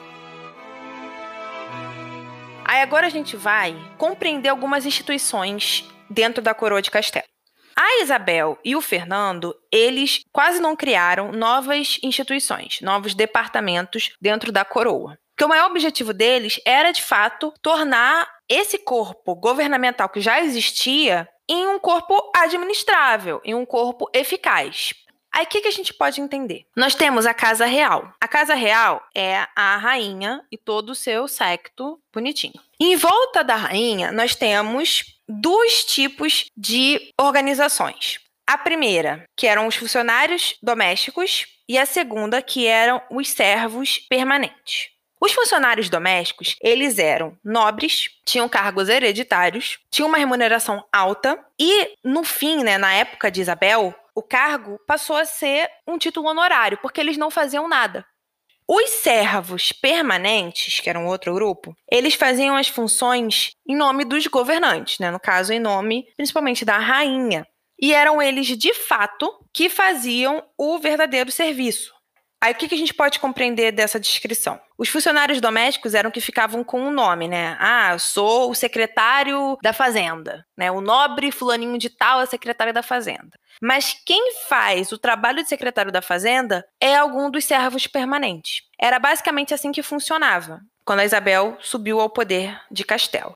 Aí 2.63 2.83
agora 2.83 3.07
a 3.07 3.11
gente 3.11 3.39
vai 3.39 3.75
compreender 3.97 4.51
algumas 4.51 4.85
instituições 4.85 5.89
dentro 6.11 6.43
da 6.43 6.53
coroa 6.53 6.83
de 6.83 6.91
Castelo. 6.91 7.25
A 7.75 8.03
Isabel 8.03 8.59
e 8.63 8.77
o 8.77 8.83
Fernando, 8.83 9.55
eles 9.73 10.21
quase 10.31 10.61
não 10.61 10.77
criaram 10.77 11.33
novas 11.33 11.99
instituições, 12.03 12.81
novos 12.83 13.15
departamentos 13.15 14.13
dentro 14.21 14.53
da 14.53 14.65
coroa. 14.65 15.19
Porque 15.35 15.45
o 15.45 15.49
maior 15.49 15.71
objetivo 15.71 16.13
deles 16.13 16.61
era, 16.67 16.93
de 16.93 17.03
fato, 17.03 17.53
tornar 17.63 18.29
esse 18.47 18.79
corpo 18.79 19.35
governamental 19.35 20.11
que 20.11 20.21
já 20.21 20.41
existia 20.41 21.27
em 21.49 21.67
um 21.67 21.79
corpo 21.79 22.15
administrável, 22.35 23.41
em 23.43 23.55
um 23.55 23.65
corpo 23.65 24.07
eficaz. 24.13 24.93
Aí 25.37 25.45
o 25.45 25.47
que, 25.47 25.61
que 25.61 25.69
a 25.69 25.73
gente 25.73 25.93
pode 25.93 26.19
entender? 26.19 26.65
Nós 26.75 26.95
temos 26.95 27.27
a 27.27 27.35
Casa 27.35 27.67
Real. 27.67 28.11
A 28.19 28.27
Casa 28.27 28.55
Real 28.55 29.07
é 29.15 29.47
a 29.55 29.77
rainha 29.77 30.43
e 30.51 30.57
todo 30.57 30.89
o 30.89 30.95
seu 30.95 31.29
secto 31.29 32.01
bonitinho. 32.11 32.59
Em 32.81 32.97
volta 32.97 33.45
da 33.45 33.55
rainha, 33.55 34.11
nós 34.11 34.35
temos 34.35 35.05
dois 35.29 35.85
tipos 35.85 36.47
de 36.57 37.13
organizações. 37.21 38.19
A 38.47 38.57
primeira, 38.57 39.29
que 39.37 39.47
eram 39.47 39.67
os 39.67 39.77
funcionários 39.77 40.55
domésticos, 40.63 41.47
e 41.69 41.77
a 41.77 41.85
segunda, 41.85 42.41
que 42.41 42.67
eram 42.67 43.03
os 43.11 43.29
servos 43.29 43.99
permanentes. 44.09 44.89
Os 45.21 45.33
funcionários 45.33 45.91
domésticos, 45.91 46.57
eles 46.63 46.99
eram 46.99 47.37
nobres, 47.45 48.09
tinham 48.25 48.49
cargos 48.49 48.89
hereditários, 48.89 49.81
tinham 49.91 50.09
uma 50.09 50.19
remuneração 50.19 50.83
alta 50.91 51.39
e, 51.59 51.95
no 52.03 52.25
fim, 52.25 52.63
né, 52.63 52.79
na 52.79 52.95
época 52.95 53.31
de 53.31 53.43
Isabel, 53.43 53.95
o 54.17 54.23
cargo 54.23 54.81
passou 54.87 55.15
a 55.15 55.27
ser 55.27 55.69
um 55.87 55.99
título 55.99 56.29
honorário, 56.29 56.79
porque 56.81 56.99
eles 56.99 57.19
não 57.19 57.31
faziam 57.31 57.69
nada. 57.69 58.05
Os 58.67 58.89
servos 58.91 59.71
permanentes, 59.71 60.81
que 60.81 60.89
eram 60.89 61.07
outro 61.07 61.35
grupo, 61.35 61.77
eles 61.93 62.15
faziam 62.15 62.57
as 62.57 62.67
funções 62.67 63.51
em 63.69 63.77
nome 63.77 64.05
dos 64.07 64.27
governantes, 64.27 64.99
né? 64.99 65.11
no 65.11 65.21
caso, 65.21 65.53
em 65.53 65.61
nome 65.61 66.07
principalmente 66.17 66.65
da 66.65 66.79
rainha. 66.79 67.47
E 67.79 67.93
eram 67.93 68.21
eles, 68.23 68.47
de 68.47 68.73
fato, 68.73 69.31
que 69.53 69.69
faziam 69.69 70.43
o 70.59 70.79
verdadeiro 70.79 71.31
serviço. 71.31 71.95
Aí 72.43 72.53
o 72.53 72.55
que, 72.55 72.75
a 72.75 72.79
gente 72.79 72.93
pode 72.93 73.19
compreender 73.19 73.73
dessa 73.73 73.99
descrição? 73.99 74.61
Os 74.77 74.89
funcionários 74.89 75.41
domésticos 75.41 75.95
eram 75.95 76.11
que 76.11 76.21
ficavam 76.21 76.63
com 76.63 76.83
o 76.83 76.89
um 76.89 76.91
nome, 76.91 77.27
né? 77.27 77.57
Ah, 77.59 77.99
sou 77.99 78.51
o 78.51 78.55
secretário 78.55 79.57
da 79.63 79.73
Fazenda, 79.73 80.47
né? 80.57 80.71
O 80.71 80.81
nobre 80.81 81.33
fulaninho 81.33 81.79
de 81.79 81.89
tal 81.89 82.21
é 82.21 82.27
secretário 82.27 82.75
da 82.75 82.83
Fazenda. 82.83 83.39
Mas 83.61 83.97
quem 84.05 84.35
faz 84.49 84.93
o 84.93 84.99
trabalho 84.99 85.43
de 85.43 85.49
secretário 85.49 85.91
da 85.91 86.03
Fazenda 86.03 86.67
é 86.81 86.95
algum 86.95 87.31
dos 87.31 87.45
servos 87.45 87.87
permanentes. 87.87 88.63
Era 88.79 88.99
basicamente 88.99 89.55
assim 89.55 89.73
que 89.73 89.83
funcionava 89.83 90.61
quando 90.85 91.01
a 91.01 91.05
Isabel 91.05 91.57
subiu 91.61 92.01
ao 92.01 92.11
poder 92.11 92.61
de 92.71 92.85
Castelo. 92.85 93.33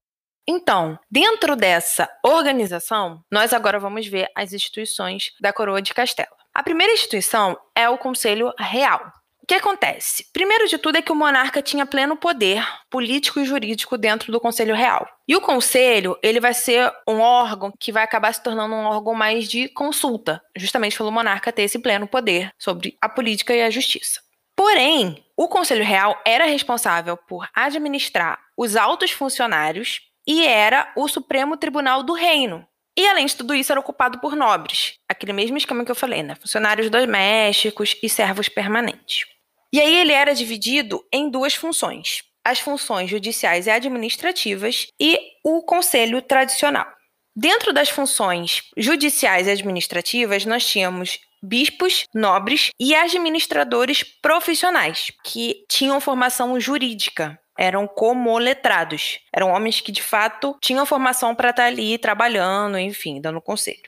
Então, 0.46 0.98
dentro 1.10 1.56
dessa 1.56 2.08
organização, 2.24 3.22
nós 3.30 3.52
agora 3.52 3.78
vamos 3.78 4.06
ver 4.06 4.28
as 4.36 4.52
instituições 4.52 5.32
da 5.40 5.52
coroa 5.52 5.80
de 5.80 5.94
Castelo. 5.94 6.39
A 6.52 6.62
primeira 6.62 6.92
instituição 6.92 7.56
é 7.74 7.88
o 7.88 7.96
Conselho 7.96 8.52
Real. 8.58 9.12
O 9.42 9.46
que 9.46 9.54
acontece? 9.54 10.26
Primeiro 10.32 10.68
de 10.68 10.78
tudo 10.78 10.96
é 10.96 11.02
que 11.02 11.10
o 11.10 11.14
monarca 11.14 11.62
tinha 11.62 11.86
pleno 11.86 12.16
poder 12.16 12.64
político 12.88 13.40
e 13.40 13.44
jurídico 13.44 13.96
dentro 13.96 14.30
do 14.30 14.40
Conselho 14.40 14.74
Real. 14.74 15.08
E 15.26 15.34
o 15.34 15.40
conselho, 15.40 16.16
ele 16.22 16.40
vai 16.40 16.54
ser 16.54 16.92
um 17.08 17.20
órgão 17.20 17.72
que 17.78 17.92
vai 17.92 18.02
acabar 18.02 18.32
se 18.32 18.42
tornando 18.42 18.74
um 18.74 18.84
órgão 18.84 19.14
mais 19.14 19.48
de 19.48 19.68
consulta, 19.68 20.42
justamente 20.56 20.96
pelo 20.96 21.10
monarca 21.10 21.52
ter 21.52 21.62
esse 21.62 21.78
pleno 21.78 22.06
poder 22.06 22.52
sobre 22.58 22.96
a 23.00 23.08
política 23.08 23.54
e 23.54 23.62
a 23.62 23.70
justiça. 23.70 24.20
Porém, 24.54 25.24
o 25.36 25.48
Conselho 25.48 25.84
Real 25.84 26.20
era 26.24 26.44
responsável 26.44 27.16
por 27.16 27.48
administrar 27.54 28.38
os 28.56 28.76
altos 28.76 29.10
funcionários 29.10 30.00
e 30.26 30.46
era 30.46 30.92
o 30.96 31.08
Supremo 31.08 31.56
Tribunal 31.56 32.02
do 32.02 32.12
Reino, 32.12 32.66
e 32.96 33.06
além 33.06 33.26
de 33.26 33.36
tudo 33.36 33.54
isso, 33.54 33.72
era 33.72 33.80
ocupado 33.80 34.18
por 34.20 34.36
nobres, 34.36 34.94
aquele 35.08 35.32
mesmo 35.32 35.56
esquema 35.56 35.84
que 35.84 35.90
eu 35.90 35.96
falei, 35.96 36.22
né? 36.22 36.34
Funcionários 36.34 36.90
domésticos 36.90 37.96
e 38.02 38.08
servos 38.08 38.48
permanentes. 38.48 39.24
E 39.72 39.80
aí 39.80 39.96
ele 39.96 40.12
era 40.12 40.34
dividido 40.34 41.02
em 41.12 41.30
duas 41.30 41.54
funções: 41.54 42.22
as 42.44 42.58
funções 42.58 43.08
judiciais 43.08 43.66
e 43.66 43.70
administrativas 43.70 44.88
e 45.00 45.18
o 45.44 45.62
conselho 45.62 46.20
tradicional. 46.20 46.86
Dentro 47.34 47.72
das 47.72 47.88
funções 47.88 48.64
judiciais 48.76 49.46
e 49.46 49.52
administrativas, 49.52 50.44
nós 50.44 50.66
tínhamos 50.66 51.18
bispos, 51.42 52.04
nobres 52.14 52.70
e 52.78 52.94
administradores 52.94 54.02
profissionais, 54.02 55.10
que 55.24 55.64
tinham 55.68 56.00
formação 56.00 56.60
jurídica 56.60 57.39
eram 57.60 57.86
como 57.86 58.38
letrados. 58.38 59.20
Eram 59.30 59.50
homens 59.50 59.82
que, 59.82 59.92
de 59.92 60.02
fato, 60.02 60.56
tinham 60.62 60.86
formação 60.86 61.34
para 61.34 61.50
estar 61.50 61.64
tá 61.64 61.68
ali 61.68 61.98
trabalhando, 61.98 62.78
enfim, 62.78 63.20
dando 63.20 63.38
conselho. 63.38 63.82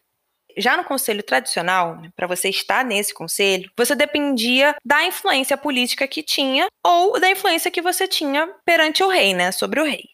Já 0.58 0.76
no 0.76 0.84
conselho 0.84 1.22
tradicional, 1.22 1.96
né, 1.96 2.10
para 2.14 2.26
você 2.26 2.50
estar 2.50 2.84
nesse 2.84 3.14
conselho, 3.14 3.70
você 3.74 3.94
dependia 3.94 4.76
da 4.84 5.02
influência 5.02 5.56
política 5.56 6.06
que 6.06 6.22
tinha 6.22 6.66
ou 6.84 7.18
da 7.18 7.30
influência 7.30 7.70
que 7.70 7.80
você 7.80 8.06
tinha 8.06 8.46
perante 8.62 9.02
o 9.02 9.08
rei, 9.08 9.32
né, 9.32 9.50
sobre 9.50 9.80
o 9.80 9.84
rei. 9.84 10.04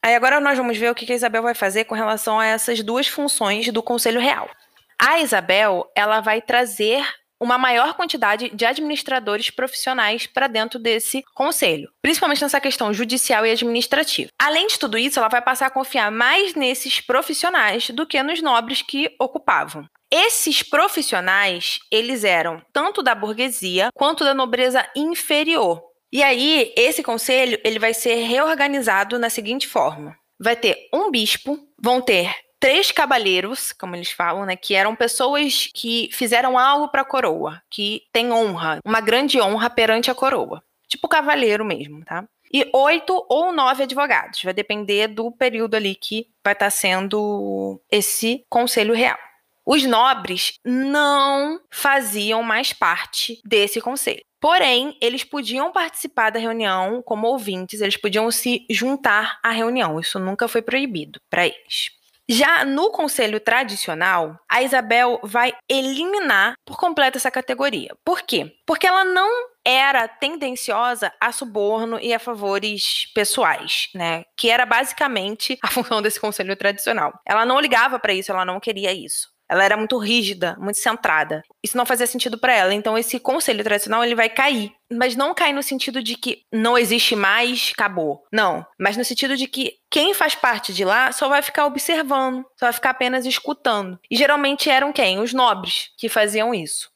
Aí 0.00 0.14
agora 0.14 0.38
nós 0.38 0.56
vamos 0.56 0.78
ver 0.78 0.88
o 0.88 0.94
que 0.94 1.10
a 1.10 1.16
Isabel 1.16 1.42
vai 1.42 1.54
fazer 1.54 1.86
com 1.86 1.96
relação 1.96 2.38
a 2.38 2.46
essas 2.46 2.80
duas 2.84 3.08
funções 3.08 3.72
do 3.72 3.82
conselho 3.82 4.20
real. 4.20 4.48
A 4.96 5.18
Isabel, 5.18 5.90
ela 5.96 6.20
vai 6.20 6.40
trazer 6.40 7.04
uma 7.40 7.58
maior 7.58 7.94
quantidade 7.94 8.50
de 8.50 8.64
administradores 8.64 9.50
profissionais 9.50 10.26
para 10.26 10.46
dentro 10.46 10.78
desse 10.78 11.24
conselho, 11.34 11.90
principalmente 12.02 12.42
nessa 12.42 12.60
questão 12.60 12.92
judicial 12.92 13.46
e 13.46 13.50
administrativa. 13.50 14.30
Além 14.38 14.66
de 14.66 14.78
tudo 14.78 14.98
isso, 14.98 15.18
ela 15.18 15.28
vai 15.28 15.40
passar 15.42 15.66
a 15.66 15.70
confiar 15.70 16.10
mais 16.10 16.54
nesses 16.54 17.00
profissionais 17.00 17.90
do 17.90 18.06
que 18.06 18.22
nos 18.22 18.42
nobres 18.42 18.82
que 18.82 19.14
ocupavam. 19.18 19.88
Esses 20.10 20.62
profissionais, 20.62 21.80
eles 21.90 22.24
eram 22.24 22.62
tanto 22.72 23.02
da 23.02 23.14
burguesia 23.14 23.90
quanto 23.94 24.24
da 24.24 24.32
nobreza 24.32 24.88
inferior. 24.96 25.82
E 26.10 26.22
aí, 26.22 26.72
esse 26.74 27.02
conselho, 27.02 27.60
ele 27.62 27.78
vai 27.78 27.92
ser 27.92 28.14
reorganizado 28.14 29.18
na 29.18 29.28
seguinte 29.28 29.68
forma: 29.68 30.16
vai 30.40 30.56
ter 30.56 30.88
um 30.94 31.10
bispo, 31.10 31.58
vão 31.78 32.00
ter 32.00 32.34
três 32.60 32.90
cabalheiros, 32.90 33.72
como 33.72 33.94
eles 33.96 34.10
falam, 34.10 34.44
né, 34.44 34.56
que 34.56 34.74
eram 34.74 34.94
pessoas 34.96 35.68
que 35.74 36.08
fizeram 36.12 36.58
algo 36.58 36.88
para 36.88 37.02
a 37.02 37.04
coroa, 37.04 37.62
que 37.70 38.02
tem 38.12 38.32
honra, 38.32 38.80
uma 38.84 39.00
grande 39.00 39.40
honra 39.40 39.70
perante 39.70 40.10
a 40.10 40.14
coroa, 40.14 40.62
tipo 40.88 41.08
cavaleiro 41.08 41.64
mesmo, 41.64 42.04
tá? 42.04 42.24
E 42.52 42.68
oito 42.74 43.26
ou 43.28 43.52
nove 43.52 43.82
advogados, 43.82 44.42
vai 44.42 44.54
depender 44.54 45.08
do 45.08 45.30
período 45.30 45.74
ali 45.74 45.94
que 45.94 46.26
vai 46.42 46.54
estar 46.54 46.66
tá 46.66 46.70
sendo 46.70 47.80
esse 47.90 48.42
conselho 48.48 48.94
real. 48.94 49.18
Os 49.66 49.84
nobres 49.84 50.54
não 50.64 51.60
faziam 51.70 52.42
mais 52.42 52.72
parte 52.72 53.38
desse 53.44 53.82
conselho. 53.82 54.22
Porém, 54.40 54.96
eles 55.02 55.24
podiam 55.24 55.70
participar 55.72 56.30
da 56.30 56.38
reunião 56.38 57.02
como 57.02 57.26
ouvintes, 57.26 57.82
eles 57.82 57.96
podiam 57.96 58.30
se 58.30 58.64
juntar 58.70 59.38
à 59.42 59.50
reunião. 59.50 60.00
Isso 60.00 60.18
nunca 60.18 60.48
foi 60.48 60.62
proibido 60.62 61.20
para 61.28 61.46
eles. 61.46 61.90
Já 62.30 62.62
no 62.62 62.90
conselho 62.90 63.40
tradicional, 63.40 64.38
a 64.46 64.62
Isabel 64.62 65.18
vai 65.22 65.54
eliminar 65.66 66.54
por 66.66 66.76
completo 66.76 67.16
essa 67.16 67.30
categoria. 67.30 67.96
Por 68.04 68.20
quê? 68.20 68.52
Porque 68.66 68.86
ela 68.86 69.02
não 69.02 69.48
era 69.64 70.06
tendenciosa 70.06 71.10
a 71.18 71.32
suborno 71.32 71.98
e 72.00 72.12
a 72.12 72.18
favores 72.18 73.10
pessoais, 73.14 73.88
né? 73.94 74.24
Que 74.36 74.50
era 74.50 74.66
basicamente 74.66 75.58
a 75.62 75.68
função 75.72 76.02
desse 76.02 76.20
conselho 76.20 76.54
tradicional. 76.54 77.12
Ela 77.26 77.46
não 77.46 77.60
ligava 77.60 77.98
para 77.98 78.12
isso, 78.12 78.30
ela 78.30 78.44
não 78.44 78.60
queria 78.60 78.92
isso. 78.92 79.28
Ela 79.48 79.64
era 79.64 79.76
muito 79.76 79.96
rígida, 79.98 80.56
muito 80.58 80.78
centrada. 80.78 81.42
Isso 81.62 81.76
não 81.76 81.86
fazia 81.86 82.06
sentido 82.06 82.36
para 82.38 82.54
ela. 82.54 82.74
Então 82.74 82.98
esse 82.98 83.18
conselho 83.18 83.64
tradicional 83.64 84.04
ele 84.04 84.14
vai 84.14 84.28
cair, 84.28 84.72
mas 84.92 85.16
não 85.16 85.34
cai 85.34 85.52
no 85.52 85.62
sentido 85.62 86.02
de 86.02 86.16
que 86.16 86.42
não 86.52 86.76
existe 86.76 87.16
mais, 87.16 87.72
acabou. 87.74 88.24
Não, 88.32 88.66
mas 88.78 88.96
no 88.96 89.04
sentido 89.04 89.36
de 89.36 89.46
que 89.46 89.74
quem 89.90 90.12
faz 90.12 90.34
parte 90.34 90.72
de 90.72 90.84
lá 90.84 91.12
só 91.12 91.28
vai 91.28 91.42
ficar 91.42 91.66
observando, 91.66 92.44
só 92.56 92.66
vai 92.66 92.72
ficar 92.72 92.90
apenas 92.90 93.24
escutando. 93.24 93.98
E 94.10 94.16
geralmente 94.16 94.68
eram 94.68 94.92
quem? 94.92 95.18
Os 95.18 95.32
nobres 95.32 95.90
que 95.96 96.08
faziam 96.08 96.54
isso. 96.54 96.90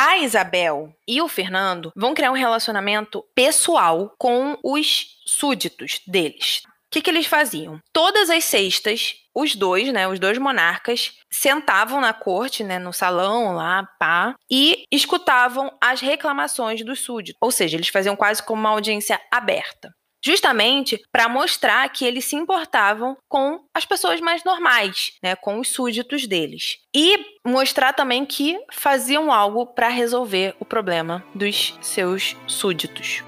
A 0.00 0.18
Isabel 0.18 0.94
e 1.08 1.20
o 1.20 1.26
Fernando 1.26 1.92
vão 1.96 2.14
criar 2.14 2.30
um 2.30 2.36
relacionamento 2.36 3.24
pessoal 3.34 4.14
com 4.16 4.56
os 4.62 5.18
súditos 5.26 6.00
deles. 6.06 6.62
O 6.88 6.90
que, 6.90 7.02
que 7.02 7.10
eles 7.10 7.26
faziam? 7.26 7.78
Todas 7.92 8.30
as 8.30 8.44
sextas, 8.44 9.16
os 9.34 9.54
dois, 9.54 9.92
né, 9.92 10.08
os 10.08 10.18
dois 10.18 10.38
monarcas, 10.38 11.12
sentavam 11.30 12.00
na 12.00 12.14
corte, 12.14 12.64
né, 12.64 12.78
no 12.78 12.94
salão 12.94 13.54
lá, 13.54 13.86
pá, 14.00 14.34
e 14.50 14.84
escutavam 14.90 15.70
as 15.82 16.00
reclamações 16.00 16.82
dos 16.82 17.00
súditos. 17.00 17.38
Ou 17.42 17.50
seja, 17.50 17.76
eles 17.76 17.88
faziam 17.88 18.16
quase 18.16 18.42
como 18.42 18.60
uma 18.60 18.70
audiência 18.70 19.20
aberta 19.30 19.92
justamente 20.24 21.00
para 21.12 21.28
mostrar 21.28 21.88
que 21.90 22.04
eles 22.04 22.24
se 22.24 22.34
importavam 22.34 23.16
com 23.28 23.60
as 23.72 23.84
pessoas 23.84 24.20
mais 24.20 24.42
normais, 24.42 25.12
né, 25.22 25.36
com 25.36 25.60
os 25.60 25.68
súditos 25.68 26.26
deles. 26.26 26.78
E 26.94 27.24
mostrar 27.46 27.92
também 27.92 28.26
que 28.26 28.58
faziam 28.72 29.32
algo 29.32 29.66
para 29.66 29.88
resolver 29.88 30.56
o 30.58 30.64
problema 30.64 31.24
dos 31.34 31.78
seus 31.80 32.36
súditos. 32.48 33.22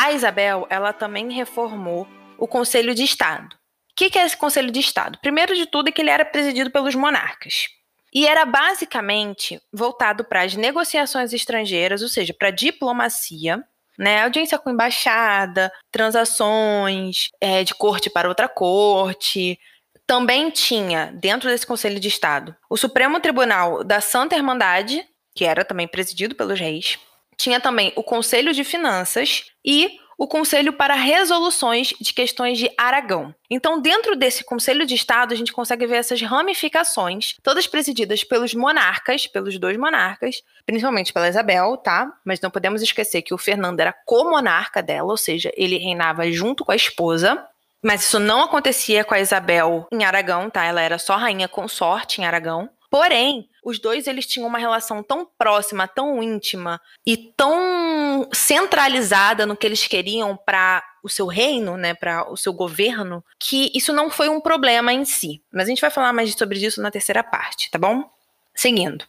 A 0.00 0.12
Isabel, 0.12 0.64
ela 0.70 0.92
também 0.92 1.32
reformou 1.32 2.06
o 2.38 2.46
Conselho 2.46 2.94
de 2.94 3.02
Estado. 3.02 3.56
O 3.90 3.94
que 3.96 4.16
é 4.16 4.24
esse 4.24 4.36
Conselho 4.36 4.70
de 4.70 4.78
Estado? 4.78 5.18
Primeiro 5.20 5.56
de 5.56 5.66
tudo 5.66 5.88
é 5.88 5.90
que 5.90 6.00
ele 6.00 6.08
era 6.08 6.24
presidido 6.24 6.70
pelos 6.70 6.94
monarcas. 6.94 7.66
E 8.14 8.24
era 8.24 8.44
basicamente 8.44 9.60
voltado 9.72 10.22
para 10.22 10.42
as 10.42 10.54
negociações 10.54 11.32
estrangeiras, 11.32 12.00
ou 12.00 12.06
seja, 12.06 12.32
para 12.32 12.46
a 12.46 12.52
diplomacia, 12.52 13.60
né? 13.98 14.22
Audiência 14.22 14.56
com 14.56 14.70
embaixada, 14.70 15.72
transações 15.90 17.30
é, 17.40 17.64
de 17.64 17.74
corte 17.74 18.08
para 18.08 18.28
outra 18.28 18.48
corte. 18.48 19.58
Também 20.06 20.48
tinha, 20.48 21.10
dentro 21.12 21.50
desse 21.50 21.66
Conselho 21.66 21.98
de 21.98 22.06
Estado, 22.06 22.54
o 22.70 22.76
Supremo 22.76 23.18
Tribunal 23.18 23.82
da 23.82 24.00
Santa 24.00 24.36
Irmandade, 24.36 25.04
que 25.34 25.44
era 25.44 25.64
também 25.64 25.88
presidido 25.88 26.36
pelos 26.36 26.60
reis, 26.60 27.00
tinha 27.38 27.60
também 27.60 27.92
o 27.96 28.02
Conselho 28.02 28.52
de 28.52 28.64
Finanças 28.64 29.44
e 29.64 29.98
o 30.18 30.26
Conselho 30.26 30.72
para 30.72 30.94
Resoluções 30.94 31.94
de 32.00 32.12
Questões 32.12 32.58
de 32.58 32.68
Aragão. 32.76 33.32
Então, 33.48 33.80
dentro 33.80 34.16
desse 34.16 34.42
Conselho 34.42 34.84
de 34.84 34.96
Estado, 34.96 35.32
a 35.32 35.36
gente 35.36 35.52
consegue 35.52 35.86
ver 35.86 35.98
essas 35.98 36.20
ramificações, 36.20 37.36
todas 37.40 37.68
presididas 37.68 38.24
pelos 38.24 38.52
monarcas, 38.52 39.28
pelos 39.28 39.56
dois 39.58 39.76
monarcas, 39.76 40.42
principalmente 40.66 41.12
pela 41.12 41.28
Isabel, 41.28 41.76
tá? 41.76 42.12
Mas 42.24 42.40
não 42.40 42.50
podemos 42.50 42.82
esquecer 42.82 43.22
que 43.22 43.32
o 43.32 43.38
Fernando 43.38 43.78
era 43.78 43.94
co-monarca 44.04 44.82
dela, 44.82 45.12
ou 45.12 45.16
seja, 45.16 45.52
ele 45.56 45.78
reinava 45.78 46.28
junto 46.32 46.64
com 46.64 46.72
a 46.72 46.76
esposa. 46.76 47.46
Mas 47.80 48.02
isso 48.02 48.18
não 48.18 48.42
acontecia 48.42 49.04
com 49.04 49.14
a 49.14 49.20
Isabel 49.20 49.86
em 49.92 50.02
Aragão, 50.02 50.50
tá? 50.50 50.64
Ela 50.64 50.82
era 50.82 50.98
só 50.98 51.16
rainha 51.16 51.46
consorte 51.46 52.20
em 52.20 52.24
Aragão. 52.24 52.68
Porém, 52.90 53.48
os 53.62 53.78
dois 53.78 54.06
eles 54.06 54.26
tinham 54.26 54.48
uma 54.48 54.58
relação 54.58 55.02
tão 55.02 55.28
próxima, 55.36 55.86
tão 55.86 56.22
íntima 56.22 56.80
e 57.06 57.16
tão 57.16 58.28
centralizada 58.32 59.44
no 59.44 59.56
que 59.56 59.66
eles 59.66 59.86
queriam 59.86 60.36
para 60.36 60.82
o 61.02 61.08
seu 61.08 61.26
reino, 61.26 61.76
né, 61.76 61.94
para 61.94 62.30
o 62.30 62.36
seu 62.36 62.52
governo, 62.52 63.22
que 63.38 63.70
isso 63.74 63.92
não 63.92 64.10
foi 64.10 64.28
um 64.28 64.40
problema 64.40 64.92
em 64.92 65.04
si. 65.04 65.42
Mas 65.52 65.64
a 65.64 65.68
gente 65.68 65.80
vai 65.80 65.90
falar 65.90 66.12
mais 66.12 66.32
sobre 66.32 66.58
isso 66.58 66.80
na 66.80 66.90
terceira 66.90 67.22
parte, 67.22 67.70
tá 67.70 67.78
bom? 67.78 68.08
Seguindo. 68.54 69.04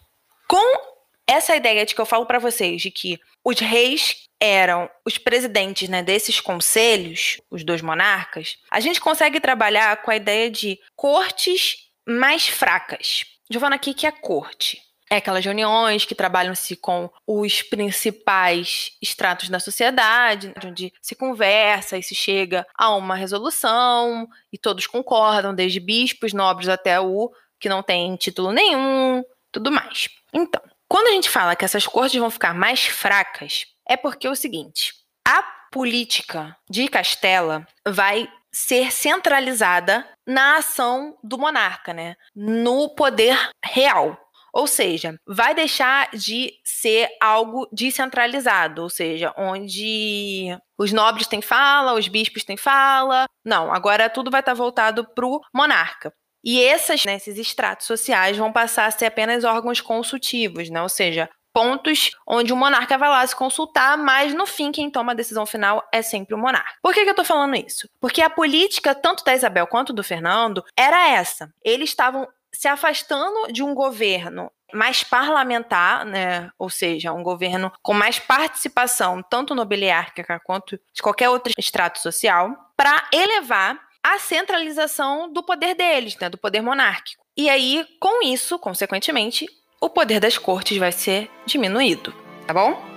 Com 0.48 1.00
essa 1.26 1.56
ideia 1.56 1.86
de 1.86 1.96
que 1.96 2.02
eu 2.02 2.06
falo 2.06 2.26
para 2.26 2.40
vocês 2.40 2.82
de 2.82 2.92
que 2.92 3.20
os 3.44 3.60
reis 3.60 4.28
eram 4.40 4.90
os 5.06 5.18
presidentes 5.18 5.88
né, 5.90 6.02
desses 6.02 6.40
conselhos, 6.40 7.40
os 7.50 7.64
dois 7.64 7.82
monarcas, 7.82 8.58
a 8.70 8.80
gente 8.80 9.00
consegue 9.00 9.40
trabalhar 9.40 10.02
com 10.02 10.12
a 10.12 10.16
ideia 10.16 10.50
de 10.50 10.80
cortes 10.96 11.90
mais 12.08 12.48
fracas. 12.48 13.26
Giovana, 13.50 13.78
o 13.78 13.80
que 13.80 14.06
é 14.06 14.12
corte? 14.12 14.82
É 15.12 15.18
aquelas 15.18 15.44
reuniões 15.44 16.06
que 16.06 16.14
trabalham-se 16.14 16.76
com 16.76 17.10
os 17.26 17.64
principais 17.64 18.92
estratos 19.02 19.50
da 19.50 19.60
sociedade, 19.60 20.54
onde 20.64 20.94
se 21.02 21.16
conversa 21.16 21.98
e 21.98 22.04
se 22.04 22.14
chega 22.14 22.66
a 22.78 22.96
uma 22.96 23.16
resolução 23.16 24.28
e 24.54 24.58
todos 24.58 24.86
concordam, 24.86 25.56
desde 25.56 25.80
bispos, 25.80 26.32
nobres 26.32 26.70
até 26.70 27.00
o 27.00 27.32
que 27.60 27.68
não 27.68 27.82
tem 27.82 28.16
título 28.18 28.52
nenhum, 28.52 29.24
tudo 29.52 29.72
mais. 29.72 30.10
Então, 30.32 30.62
quando 30.88 31.08
a 31.08 31.12
gente 31.12 31.30
fala 31.30 31.56
que 31.56 31.66
essas 31.66 31.88
cortes 31.88 32.20
vão 32.20 32.30
ficar 32.30 32.54
mais 32.54 32.86
fracas, 32.86 33.66
é 33.88 33.98
porque 33.98 34.28
é 34.28 34.30
o 34.30 34.36
seguinte: 34.36 34.94
a 35.28 35.42
política 35.72 36.56
de 36.70 36.88
Castela 36.88 37.68
vai 37.88 38.30
ser 38.52 38.92
centralizada 38.92 40.08
na 40.28 40.58
ação 40.58 41.18
do 41.24 41.38
monarca, 41.38 41.94
né? 41.94 42.16
No 42.36 42.90
poder 42.96 43.38
real. 43.64 44.18
Ou 44.52 44.66
seja, 44.66 45.16
vai 45.28 45.54
deixar 45.54 46.10
de 46.12 46.52
ser 46.64 47.08
algo 47.22 47.68
descentralizado, 47.72 48.82
ou 48.82 48.90
seja, 48.90 49.34
onde 49.38 50.58
os 50.78 50.92
nobres 50.92 51.28
têm 51.28 51.42
fala, 51.42 51.94
os 51.94 52.08
bispos 52.08 52.44
têm 52.44 52.58
fala. 52.58 53.26
Não, 53.46 53.72
agora 53.72 54.10
tudo 54.10 54.32
vai 54.32 54.40
estar 54.40 54.54
voltado 54.56 55.06
para 55.14 55.26
o 55.26 55.40
monarca. 55.54 56.12
E 56.44 56.64
essas, 56.64 57.04
né, 57.06 57.16
esses 57.16 57.38
estratos 57.38 57.86
sociais 57.86 58.38
vão 58.38 58.52
passar 58.52 58.86
a 58.86 58.92
ser 58.92 59.06
apenas 59.06 59.44
órgãos 59.44 59.82
consultivos, 59.82 60.70
né? 60.70 60.82
ou 60.82 60.90
seja, 60.90 61.30
pontos 61.60 62.12
onde 62.26 62.54
o 62.54 62.56
monarca 62.56 62.98
vai 62.98 63.10
lá 63.10 63.28
se 63.28 63.36
consultar, 63.36 63.98
mas 63.98 64.34
no 64.34 64.46
fim 64.46 64.72
quem 64.72 64.90
toma 64.90 65.12
a 65.12 65.16
decisão 65.16 65.46
final 65.46 65.86
é 65.92 66.02
sempre 66.02 66.34
o 66.34 66.38
monarca. 66.38 66.78
Por 66.82 66.94
que, 66.94 67.04
que 67.04 67.10
eu 67.10 67.16
tô 67.16 67.26
falando 67.26 67.54
isso? 67.58 67.90
Porque 68.00 68.22
a 68.22 68.30
política, 68.30 68.96
tanto 68.96 69.26
da 69.26 69.36
Isabel 69.36 69.68
quanto 69.68 69.92
do 69.92 70.02
Fernando, 70.02 70.64
era 70.74 71.10
essa. 71.10 71.54
Eles 71.62 71.90
estavam 71.90 72.26
se 72.54 72.70
afastando 72.70 73.52
de 73.52 73.62
um 73.62 73.76
governo 73.76 74.50
mais 74.74 75.04
parlamentar, 75.04 76.06
né? 76.06 76.50
ou 76.58 76.70
seja, 76.70 77.12
um 77.12 77.24
governo 77.24 77.74
com 77.82 77.94
mais 77.94 78.20
participação, 78.20 79.22
tanto 79.22 79.54
nobiliárquica 79.54 80.40
quanto 80.46 80.80
de 80.94 81.02
qualquer 81.02 81.28
outro 81.28 81.52
extrato 81.58 82.00
social, 82.00 82.56
para 82.78 83.06
elevar 83.12 83.78
a 84.02 84.18
centralização 84.18 85.30
do 85.34 85.44
poder 85.44 85.76
deles, 85.76 86.16
né, 86.18 86.30
do 86.30 86.38
poder 86.38 86.62
monárquico. 86.62 87.22
E 87.36 87.50
aí, 87.50 87.86
com 88.00 88.26
isso, 88.26 88.58
consequentemente, 88.58 89.46
o 89.82 89.90
poder 89.90 90.20
das 90.20 90.38
cortes 90.38 90.78
vai 90.78 90.92
ser 90.92 91.30
diminuído, 91.46 92.14
tá 92.46 92.54
bom? 92.54 92.90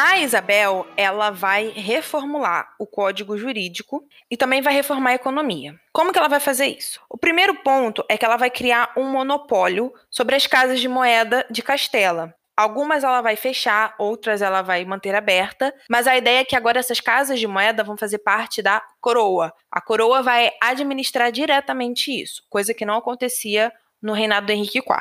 A 0.00 0.20
Isabel, 0.20 0.86
ela 0.96 1.30
vai 1.30 1.70
reformular 1.70 2.72
o 2.78 2.86
código 2.86 3.36
jurídico 3.36 4.06
e 4.30 4.36
também 4.36 4.62
vai 4.62 4.72
reformar 4.72 5.10
a 5.10 5.14
economia. 5.14 5.74
Como 5.92 6.12
que 6.12 6.18
ela 6.18 6.28
vai 6.28 6.38
fazer 6.38 6.66
isso? 6.66 7.00
O 7.10 7.18
primeiro 7.18 7.56
ponto 7.56 8.04
é 8.08 8.16
que 8.16 8.24
ela 8.24 8.36
vai 8.36 8.48
criar 8.48 8.92
um 8.96 9.10
monopólio 9.10 9.92
sobre 10.08 10.36
as 10.36 10.46
casas 10.46 10.78
de 10.78 10.86
moeda 10.86 11.44
de 11.50 11.62
Castela. 11.62 12.32
Algumas 12.58 13.04
ela 13.04 13.20
vai 13.20 13.36
fechar, 13.36 13.94
outras 14.00 14.42
ela 14.42 14.62
vai 14.62 14.84
manter 14.84 15.14
aberta, 15.14 15.72
mas 15.88 16.08
a 16.08 16.16
ideia 16.16 16.40
é 16.40 16.44
que 16.44 16.56
agora 16.56 16.80
essas 16.80 16.98
casas 16.98 17.38
de 17.38 17.46
moeda 17.46 17.84
vão 17.84 17.96
fazer 17.96 18.18
parte 18.18 18.60
da 18.60 18.82
coroa. 19.00 19.54
A 19.70 19.80
coroa 19.80 20.24
vai 20.24 20.50
administrar 20.60 21.30
diretamente 21.30 22.10
isso, 22.10 22.42
coisa 22.50 22.74
que 22.74 22.84
não 22.84 22.96
acontecia 22.96 23.72
no 24.02 24.12
reinado 24.12 24.46
do 24.46 24.52
Henrique 24.52 24.78
IV. 24.78 24.98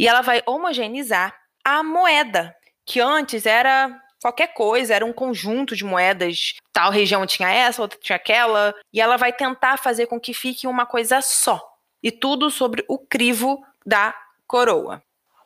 E 0.00 0.08
ela 0.08 0.20
vai 0.20 0.42
homogeneizar 0.44 1.32
a 1.64 1.80
moeda, 1.84 2.56
que 2.84 3.00
antes 3.00 3.46
era 3.46 3.96
qualquer 4.20 4.48
coisa, 4.48 4.92
era 4.92 5.06
um 5.06 5.12
conjunto 5.12 5.76
de 5.76 5.84
moedas. 5.84 6.54
Tal 6.72 6.90
região 6.90 7.24
tinha 7.24 7.52
essa, 7.52 7.82
outra 7.82 8.00
tinha 8.02 8.16
aquela, 8.16 8.74
e 8.92 9.00
ela 9.00 9.16
vai 9.16 9.32
tentar 9.32 9.76
fazer 9.76 10.08
com 10.08 10.18
que 10.18 10.34
fique 10.34 10.66
uma 10.66 10.84
coisa 10.84 11.22
só. 11.22 11.64
E 12.02 12.10
tudo 12.10 12.50
sobre 12.50 12.84
o 12.88 12.98
crivo 12.98 13.64
da 13.86 14.12
coroa. 14.44 15.00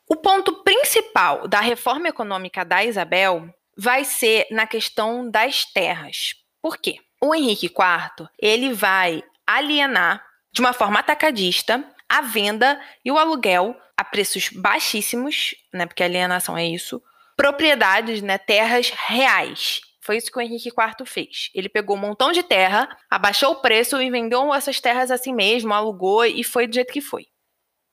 O 0.06 0.16
ponto 0.16 0.62
principal 0.62 1.48
da 1.48 1.60
reforma 1.60 2.08
econômica 2.08 2.64
da 2.64 2.84
Isabel 2.84 3.48
vai 3.76 4.04
ser 4.04 4.46
na 4.50 4.66
questão 4.66 5.30
das 5.30 5.64
terras. 5.64 6.34
Por 6.60 6.76
quê? 6.76 6.98
O 7.22 7.34
Henrique 7.34 7.66
IV, 7.66 8.28
ele 8.38 8.72
vai 8.72 9.22
alienar 9.46 10.24
de 10.52 10.60
uma 10.60 10.72
forma 10.72 11.00
atacadista 11.00 11.82
a 12.08 12.20
venda 12.20 12.80
e 13.04 13.10
o 13.10 13.18
aluguel 13.18 13.74
a 13.96 14.04
preços 14.04 14.50
baixíssimos, 14.50 15.54
né, 15.72 15.86
porque 15.86 16.02
alienação 16.02 16.56
é 16.56 16.66
isso, 16.66 17.02
propriedades, 17.36 18.20
né, 18.20 18.38
terras 18.38 18.90
reais. 18.90 19.80
Foi 20.00 20.18
isso 20.18 20.30
que 20.30 20.38
o 20.38 20.42
Henrique 20.42 20.68
IV 20.68 21.06
fez. 21.06 21.50
Ele 21.54 21.68
pegou 21.68 21.96
um 21.96 22.00
montão 22.00 22.30
de 22.30 22.42
terra, 22.42 22.94
abaixou 23.10 23.52
o 23.52 23.62
preço 23.62 24.00
e 24.02 24.10
vendeu 24.10 24.52
essas 24.52 24.80
terras 24.80 25.10
assim 25.10 25.34
mesmo, 25.34 25.72
alugou 25.72 26.26
e 26.26 26.44
foi 26.44 26.66
do 26.66 26.74
jeito 26.74 26.92
que 26.92 27.00
foi. 27.00 27.26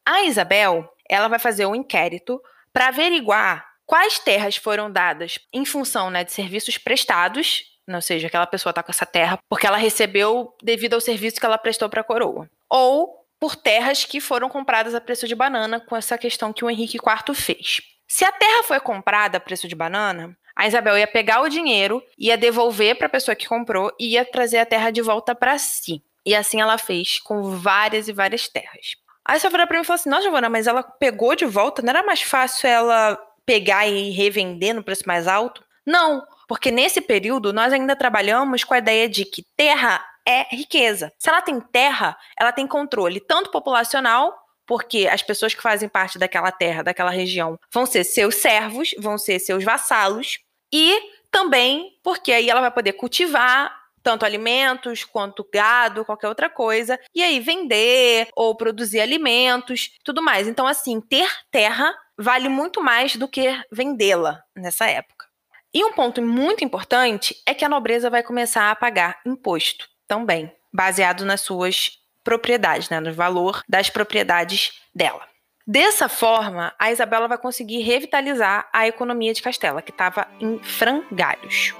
A 0.06 0.24
Isabel, 0.24 0.91
ela 1.12 1.28
vai 1.28 1.38
fazer 1.38 1.65
um 1.65 1.76
inquérito 1.76 2.41
para 2.71 2.88
averiguar 2.88 3.65
quais 3.86 4.17
terras 4.17 4.56
foram 4.56 4.89
dadas 4.89 5.38
em 5.54 5.65
função 5.65 6.10
né, 6.10 6.24
de 6.24 6.32
serviços 6.32 6.78
prestados, 6.78 7.63
ou 7.88 8.02
seja, 8.02 8.28
aquela 8.28 8.47
pessoa 8.47 8.71
está 8.71 8.82
com 8.82 8.91
essa 8.91 9.06
terra 9.06 9.38
porque 9.50 9.67
ela 9.67 9.76
recebeu 9.76 10.56
devido 10.63 10.93
ao 10.93 11.02
serviço 11.02 11.39
que 11.39 11.45
ela 11.45 11.58
prestou 11.58 11.89
para 11.89 12.00
a 12.00 12.04
coroa, 12.04 12.50
ou 12.69 13.21
por 13.38 13.56
terras 13.56 14.06
que 14.06 14.21
foram 14.21 14.47
compradas 14.47 14.95
a 14.95 15.02
preço 15.02 15.28
de 15.28 15.36
banana, 15.36 15.80
com 15.80 15.95
essa 15.97 16.17
questão 16.17 16.54
que 16.54 16.63
o 16.63 16.69
Henrique 16.69 16.97
IV 16.97 17.36
fez. 17.36 17.82
Se 18.08 18.24
a 18.24 18.32
terra 18.32 18.63
foi 18.63 18.80
comprada 18.80 19.38
a 19.38 19.41
preço 19.41 19.67
de 19.67 19.76
banana, 19.76 20.38
a 20.56 20.67
Isabel 20.67 20.97
ia 20.97 21.08
pegar 21.08 21.41
o 21.41 21.50
dinheiro, 21.50 22.04
ia 22.17 22.38
devolver 22.38 22.95
para 22.97 23.08
a 23.08 23.10
pessoa 23.10 23.36
que 23.36 23.47
comprou 23.47 23.91
e 24.00 24.13
ia 24.13 24.24
trazer 24.24 24.60
a 24.60 24.65
terra 24.65 24.91
de 24.91 25.02
volta 25.02 25.34
para 25.34 25.58
si. 25.58 26.04
E 26.26 26.36
assim 26.36 26.62
ela 26.62 26.78
fez 26.78 27.19
com 27.19 27.41
várias 27.58 28.08
e 28.08 28.13
várias 28.13 28.47
terras. 28.47 28.95
Aí 29.31 29.39
você 29.39 29.49
virou 29.49 29.65
pra 29.65 29.77
mim 29.77 29.83
e 29.83 29.85
falou 29.85 29.95
assim: 29.95 30.09
Nossa, 30.09 30.23
Giovana, 30.23 30.49
mas 30.49 30.67
ela 30.67 30.83
pegou 30.83 31.33
de 31.37 31.45
volta? 31.45 31.81
Não 31.81 31.91
era 31.91 32.03
mais 32.03 32.21
fácil 32.21 32.67
ela 32.67 33.17
pegar 33.45 33.87
e 33.87 34.09
revender 34.09 34.75
no 34.75 34.83
preço 34.83 35.03
mais 35.07 35.25
alto? 35.25 35.63
Não, 35.87 36.21
porque 36.49 36.69
nesse 36.69 36.99
período 36.99 37.53
nós 37.53 37.71
ainda 37.71 37.95
trabalhamos 37.95 38.65
com 38.65 38.73
a 38.73 38.79
ideia 38.79 39.07
de 39.07 39.23
que 39.23 39.45
terra 39.55 40.05
é 40.27 40.53
riqueza. 40.53 41.13
Se 41.17 41.29
ela 41.29 41.41
tem 41.41 41.61
terra, 41.61 42.17
ela 42.37 42.51
tem 42.51 42.67
controle 42.67 43.21
tanto 43.21 43.51
populacional, 43.51 44.37
porque 44.67 45.07
as 45.09 45.21
pessoas 45.21 45.53
que 45.53 45.61
fazem 45.61 45.87
parte 45.87 46.19
daquela 46.19 46.51
terra, 46.51 46.83
daquela 46.83 47.09
região, 47.09 47.57
vão 47.73 47.85
ser 47.85 48.03
seus 48.03 48.35
servos, 48.35 48.93
vão 48.99 49.17
ser 49.17 49.39
seus 49.39 49.63
vassalos, 49.63 50.39
e 50.73 50.93
também 51.32 51.97
porque 52.03 52.34
aí 52.34 52.49
ela 52.49 52.59
vai 52.59 52.71
poder 52.71 52.93
cultivar 52.93 53.80
tanto 54.04 54.26
alimentos 54.26 55.04
quanto 55.04 55.47
gado, 55.54 56.06
qualquer 56.06 56.28
outra 56.28 56.49
coisa, 56.49 56.99
e 57.14 57.22
aí 57.22 57.39
vender 57.39 58.28
ou 58.36 58.56
produzir 58.56 58.99
alimentos, 58.99 59.91
tudo 60.04 60.22
mais. 60.22 60.47
Então, 60.47 60.68
assim, 60.68 60.99
ter 60.99 61.30
terra 61.49 61.93
vale 62.18 62.49
muito 62.49 62.82
mais 62.82 63.16
do 63.16 63.28
que 63.28 63.47
vendê-la 63.72 64.43
nessa 64.56 64.86
época. 64.86 65.26
E 65.74 65.84
um 65.86 65.93
ponto 65.93 66.22
muito 66.22 66.64
importante 66.64 67.36
é 67.45 67.54
que 67.54 67.64
a 67.64 67.70
nobreza 67.70 68.10
vai 68.10 68.22
começar 68.22 68.70
a 68.70 68.76
pagar 68.76 69.20
imposto 69.26 69.88
também, 70.08 70.54
baseado 70.74 71.24
nas 71.24 71.41
suas 71.41 71.91
propriedades, 72.24 72.89
né, 72.89 72.99
no 72.99 73.14
valor 73.14 73.64
das 73.68 73.89
propriedades 73.89 74.74
dela. 74.93 75.26
Dessa 75.66 76.10
forma, 76.10 76.74
a 76.78 76.91
Isabela 76.91 77.28
vai 77.28 77.38
conseguir 77.38 77.82
revitalizar 77.82 78.68
a 78.74 78.88
economia 78.88 79.34
de 79.34 79.41
Castela, 79.41 79.82
que 79.82 79.91
estava 79.91 80.28
em 80.39 80.60
frangalhos. 80.60 81.74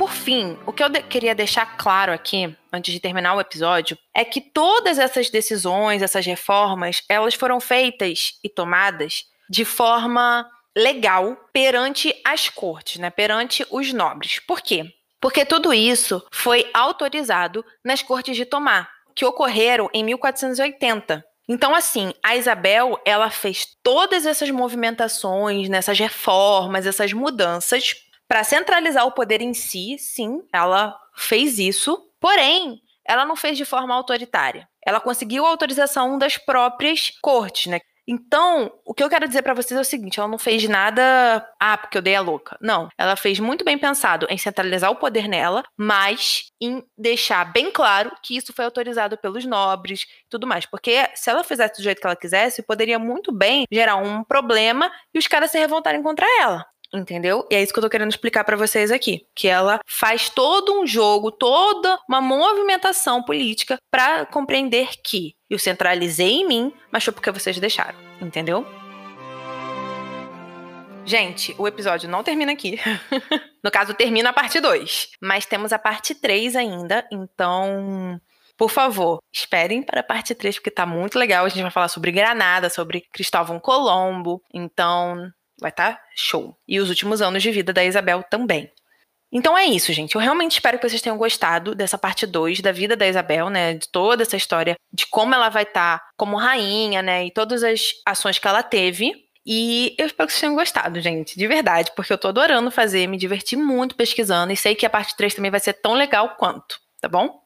Por 0.00 0.12
fim, 0.12 0.56
o 0.64 0.72
que 0.72 0.82
eu 0.82 0.88
de 0.88 1.02
queria 1.02 1.34
deixar 1.34 1.76
claro 1.76 2.10
aqui, 2.10 2.56
antes 2.72 2.90
de 2.90 2.98
terminar 2.98 3.34
o 3.34 3.40
episódio, 3.40 3.98
é 4.14 4.24
que 4.24 4.40
todas 4.40 4.98
essas 4.98 5.28
decisões, 5.28 6.00
essas 6.00 6.24
reformas, 6.24 7.02
elas 7.06 7.34
foram 7.34 7.60
feitas 7.60 8.38
e 8.42 8.48
tomadas 8.48 9.26
de 9.46 9.62
forma 9.62 10.50
legal 10.74 11.36
perante 11.52 12.18
as 12.24 12.48
cortes, 12.48 12.96
né? 12.96 13.10
Perante 13.10 13.62
os 13.70 13.92
nobres. 13.92 14.38
Por 14.38 14.62
quê? 14.62 14.90
Porque 15.20 15.44
tudo 15.44 15.70
isso 15.70 16.26
foi 16.32 16.64
autorizado 16.72 17.62
nas 17.84 18.00
cortes 18.00 18.34
de 18.34 18.46
Tomar, 18.46 18.88
que 19.14 19.26
ocorreram 19.26 19.90
em 19.92 20.02
1480. 20.02 21.22
Então, 21.46 21.74
assim, 21.74 22.14
a 22.22 22.34
Isabel, 22.36 22.98
ela 23.04 23.28
fez 23.28 23.66
todas 23.82 24.24
essas 24.24 24.50
movimentações, 24.50 25.68
nessas 25.68 25.98
reformas, 25.98 26.86
essas 26.86 27.12
mudanças 27.12 28.08
para 28.30 28.44
centralizar 28.44 29.04
o 29.04 29.10
poder 29.10 29.40
em 29.40 29.52
si, 29.52 29.96
sim, 29.98 30.40
ela 30.52 30.96
fez 31.16 31.58
isso. 31.58 32.00
Porém, 32.20 32.80
ela 33.04 33.26
não 33.26 33.34
fez 33.34 33.58
de 33.58 33.64
forma 33.64 33.92
autoritária. 33.92 34.68
Ela 34.86 35.00
conseguiu 35.00 35.44
a 35.44 35.48
autorização 35.48 36.16
das 36.16 36.38
próprias 36.38 37.10
cortes, 37.20 37.66
né? 37.66 37.80
Então, 38.06 38.72
o 38.84 38.94
que 38.94 39.02
eu 39.02 39.08
quero 39.08 39.26
dizer 39.26 39.42
para 39.42 39.52
vocês 39.52 39.76
é 39.76 39.80
o 39.80 39.84
seguinte: 39.84 40.20
ela 40.20 40.28
não 40.28 40.38
fez 40.38 40.68
nada, 40.68 41.44
ah, 41.58 41.76
porque 41.76 41.98
eu 41.98 42.02
dei 42.02 42.14
a 42.14 42.20
louca. 42.20 42.56
Não. 42.60 42.88
Ela 42.96 43.16
fez 43.16 43.40
muito 43.40 43.64
bem 43.64 43.76
pensado 43.76 44.28
em 44.30 44.38
centralizar 44.38 44.92
o 44.92 44.96
poder 44.96 45.26
nela, 45.26 45.64
mas 45.76 46.52
em 46.60 46.84
deixar 46.96 47.52
bem 47.52 47.72
claro 47.72 48.12
que 48.22 48.36
isso 48.36 48.52
foi 48.52 48.64
autorizado 48.64 49.18
pelos 49.18 49.44
nobres 49.44 50.02
e 50.02 50.28
tudo 50.30 50.46
mais. 50.46 50.66
Porque 50.66 51.08
se 51.16 51.30
ela 51.30 51.42
fizesse 51.42 51.80
do 51.80 51.82
jeito 51.82 52.00
que 52.00 52.06
ela 52.06 52.14
quisesse, 52.14 52.62
poderia 52.62 52.98
muito 52.98 53.32
bem 53.32 53.64
gerar 53.72 53.96
um 53.96 54.22
problema 54.22 54.88
e 55.12 55.18
os 55.18 55.26
caras 55.26 55.50
se 55.50 55.58
revoltarem 55.58 56.00
contra 56.00 56.26
ela. 56.40 56.64
Entendeu? 56.92 57.46
E 57.48 57.54
é 57.54 57.62
isso 57.62 57.72
que 57.72 57.78
eu 57.78 57.84
tô 57.84 57.88
querendo 57.88 58.10
explicar 58.10 58.42
para 58.42 58.56
vocês 58.56 58.90
aqui, 58.90 59.24
que 59.34 59.46
ela 59.46 59.78
faz 59.86 60.28
todo 60.28 60.80
um 60.80 60.84
jogo, 60.84 61.30
toda 61.30 61.98
uma 62.08 62.20
movimentação 62.20 63.22
política 63.22 63.78
para 63.90 64.26
compreender 64.26 64.88
que 65.04 65.34
eu 65.48 65.58
centralizei 65.58 66.40
em 66.40 66.48
mim, 66.48 66.72
mas 66.90 67.04
foi 67.04 67.12
porque 67.12 67.30
vocês 67.30 67.60
deixaram, 67.60 67.96
entendeu? 68.20 68.66
Gente, 71.04 71.54
o 71.58 71.66
episódio 71.66 72.08
não 72.08 72.24
termina 72.24 72.52
aqui. 72.52 72.78
no 73.64 73.70
caso, 73.70 73.94
termina 73.94 74.30
a 74.30 74.32
parte 74.32 74.60
2. 74.60 75.10
Mas 75.20 75.46
temos 75.46 75.72
a 75.72 75.78
parte 75.78 76.14
3 76.14 76.56
ainda, 76.56 77.06
então 77.10 78.20
por 78.60 78.68
favor, 78.68 79.22
esperem 79.32 79.82
para 79.82 80.00
a 80.00 80.04
parte 80.04 80.34
3, 80.34 80.56
porque 80.56 80.70
tá 80.70 80.84
muito 80.84 81.18
legal. 81.18 81.46
A 81.46 81.48
gente 81.48 81.62
vai 81.62 81.70
falar 81.70 81.88
sobre 81.88 82.12
Granada, 82.12 82.68
sobre 82.68 83.00
Cristóvão 83.10 83.58
Colombo. 83.58 84.42
Então, 84.52 85.32
vai 85.60 85.70
estar 85.70 85.94
tá 85.94 86.02
show. 86.16 86.56
E 86.66 86.80
os 86.80 86.88
últimos 86.88 87.20
anos 87.22 87.42
de 87.42 87.50
vida 87.50 87.72
da 87.72 87.84
Isabel 87.84 88.22
também. 88.22 88.70
Então 89.32 89.56
é 89.56 89.64
isso, 89.64 89.92
gente. 89.92 90.14
Eu 90.14 90.20
realmente 90.20 90.52
espero 90.52 90.78
que 90.78 90.88
vocês 90.88 91.00
tenham 91.00 91.16
gostado 91.16 91.74
dessa 91.74 91.96
parte 91.96 92.26
2 92.26 92.60
da 92.60 92.72
vida 92.72 92.96
da 92.96 93.06
Isabel, 93.06 93.48
né? 93.48 93.74
De 93.74 93.88
toda 93.88 94.22
essa 94.22 94.36
história, 94.36 94.76
de 94.92 95.06
como 95.06 95.34
ela 95.34 95.48
vai 95.48 95.62
estar 95.62 95.98
tá 95.98 96.04
como 96.16 96.36
rainha, 96.36 97.00
né? 97.00 97.26
E 97.26 97.30
todas 97.30 97.62
as 97.62 97.92
ações 98.04 98.38
que 98.38 98.48
ela 98.48 98.62
teve. 98.62 99.12
E 99.46 99.94
eu 99.98 100.06
espero 100.06 100.26
que 100.26 100.32
vocês 100.32 100.40
tenham 100.40 100.54
gostado, 100.54 101.00
gente, 101.00 101.38
de 101.38 101.46
verdade, 101.46 101.90
porque 101.96 102.12
eu 102.12 102.18
tô 102.18 102.28
adorando 102.28 102.70
fazer, 102.70 103.06
me 103.06 103.16
diverti 103.16 103.56
muito 103.56 103.96
pesquisando 103.96 104.52
e 104.52 104.56
sei 104.56 104.74
que 104.74 104.84
a 104.84 104.90
parte 104.90 105.16
3 105.16 105.34
também 105.34 105.50
vai 105.50 105.60
ser 105.60 105.72
tão 105.72 105.94
legal 105.94 106.36
quanto, 106.36 106.78
tá 107.00 107.08
bom? 107.08 107.40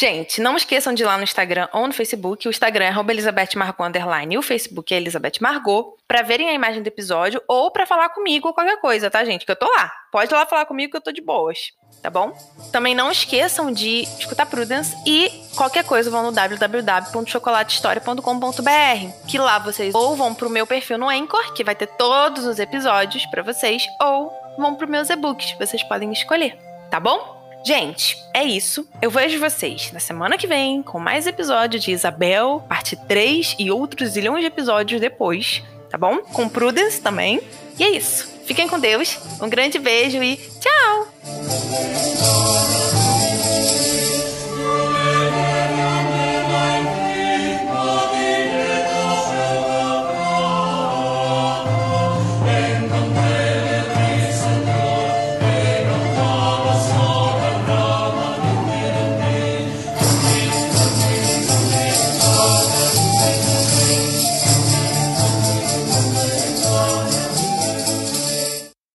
Gente, 0.00 0.40
não 0.40 0.56
esqueçam 0.56 0.94
de 0.94 1.02
ir 1.02 1.06
lá 1.06 1.16
no 1.16 1.24
Instagram 1.24 1.66
ou 1.72 1.84
no 1.84 1.92
Facebook. 1.92 2.46
O 2.46 2.50
Instagram 2.50 2.84
é 2.84 2.94
Elizabeth 3.10 3.56
Margot 3.56 3.82
Underline 3.82 4.32
e 4.32 4.38
o 4.38 4.42
Facebook 4.42 4.94
é 4.94 4.96
Elizabeth 4.96 5.40
Margot, 5.40 5.96
pra 6.06 6.22
verem 6.22 6.48
a 6.48 6.52
imagem 6.52 6.84
do 6.84 6.86
episódio 6.86 7.42
ou 7.48 7.68
pra 7.72 7.84
falar 7.84 8.10
comigo 8.10 8.46
ou 8.46 8.54
qualquer 8.54 8.80
coisa, 8.80 9.10
tá, 9.10 9.24
gente? 9.24 9.44
Que 9.44 9.50
eu 9.50 9.56
tô 9.56 9.66
lá. 9.66 9.92
Pode 10.12 10.32
ir 10.32 10.36
lá 10.36 10.46
falar 10.46 10.66
comigo 10.66 10.92
que 10.92 10.98
eu 10.98 11.00
tô 11.00 11.10
de 11.10 11.20
boas, 11.20 11.72
tá 12.00 12.08
bom? 12.08 12.32
Também 12.70 12.94
não 12.94 13.10
esqueçam 13.10 13.72
de 13.72 14.02
escutar 14.20 14.46
Prudence 14.46 14.96
e 15.04 15.32
qualquer 15.56 15.84
coisa 15.84 16.12
vão 16.12 16.22
no 16.22 16.30
www.chocolatehistoria.com.br, 16.30 19.26
que 19.26 19.36
lá 19.36 19.58
vocês 19.58 19.92
ou 19.96 20.14
vão 20.14 20.32
pro 20.32 20.48
meu 20.48 20.64
perfil 20.64 20.96
no 20.96 21.08
Anchor, 21.08 21.52
que 21.54 21.64
vai 21.64 21.74
ter 21.74 21.88
todos 21.88 22.46
os 22.46 22.60
episódios 22.60 23.26
para 23.26 23.42
vocês, 23.42 23.84
ou 24.00 24.32
vão 24.56 24.76
pro 24.76 24.86
meus 24.86 25.10
e-books, 25.10 25.56
vocês 25.58 25.82
podem 25.82 26.12
escolher, 26.12 26.56
tá 26.88 27.00
bom? 27.00 27.37
Gente, 27.68 28.16
é 28.32 28.42
isso. 28.44 28.88
Eu 29.02 29.10
vejo 29.10 29.38
vocês 29.38 29.92
na 29.92 30.00
semana 30.00 30.38
que 30.38 30.46
vem 30.46 30.82
com 30.82 30.98
mais 30.98 31.26
episódio 31.26 31.78
de 31.78 31.90
Isabel, 31.90 32.64
parte 32.66 32.96
3 32.96 33.56
e 33.58 33.70
outros 33.70 34.12
zilhões 34.12 34.40
de 34.40 34.46
episódios 34.46 34.98
depois, 34.98 35.62
tá 35.90 35.98
bom? 35.98 36.16
Com 36.32 36.48
Prudence 36.48 36.98
também. 36.98 37.42
E 37.78 37.84
é 37.84 37.90
isso. 37.90 38.26
Fiquem 38.46 38.66
com 38.66 38.80
Deus. 38.80 39.18
Um 39.38 39.50
grande 39.50 39.78
beijo 39.78 40.22
e 40.22 40.38
tchau! 40.38 41.08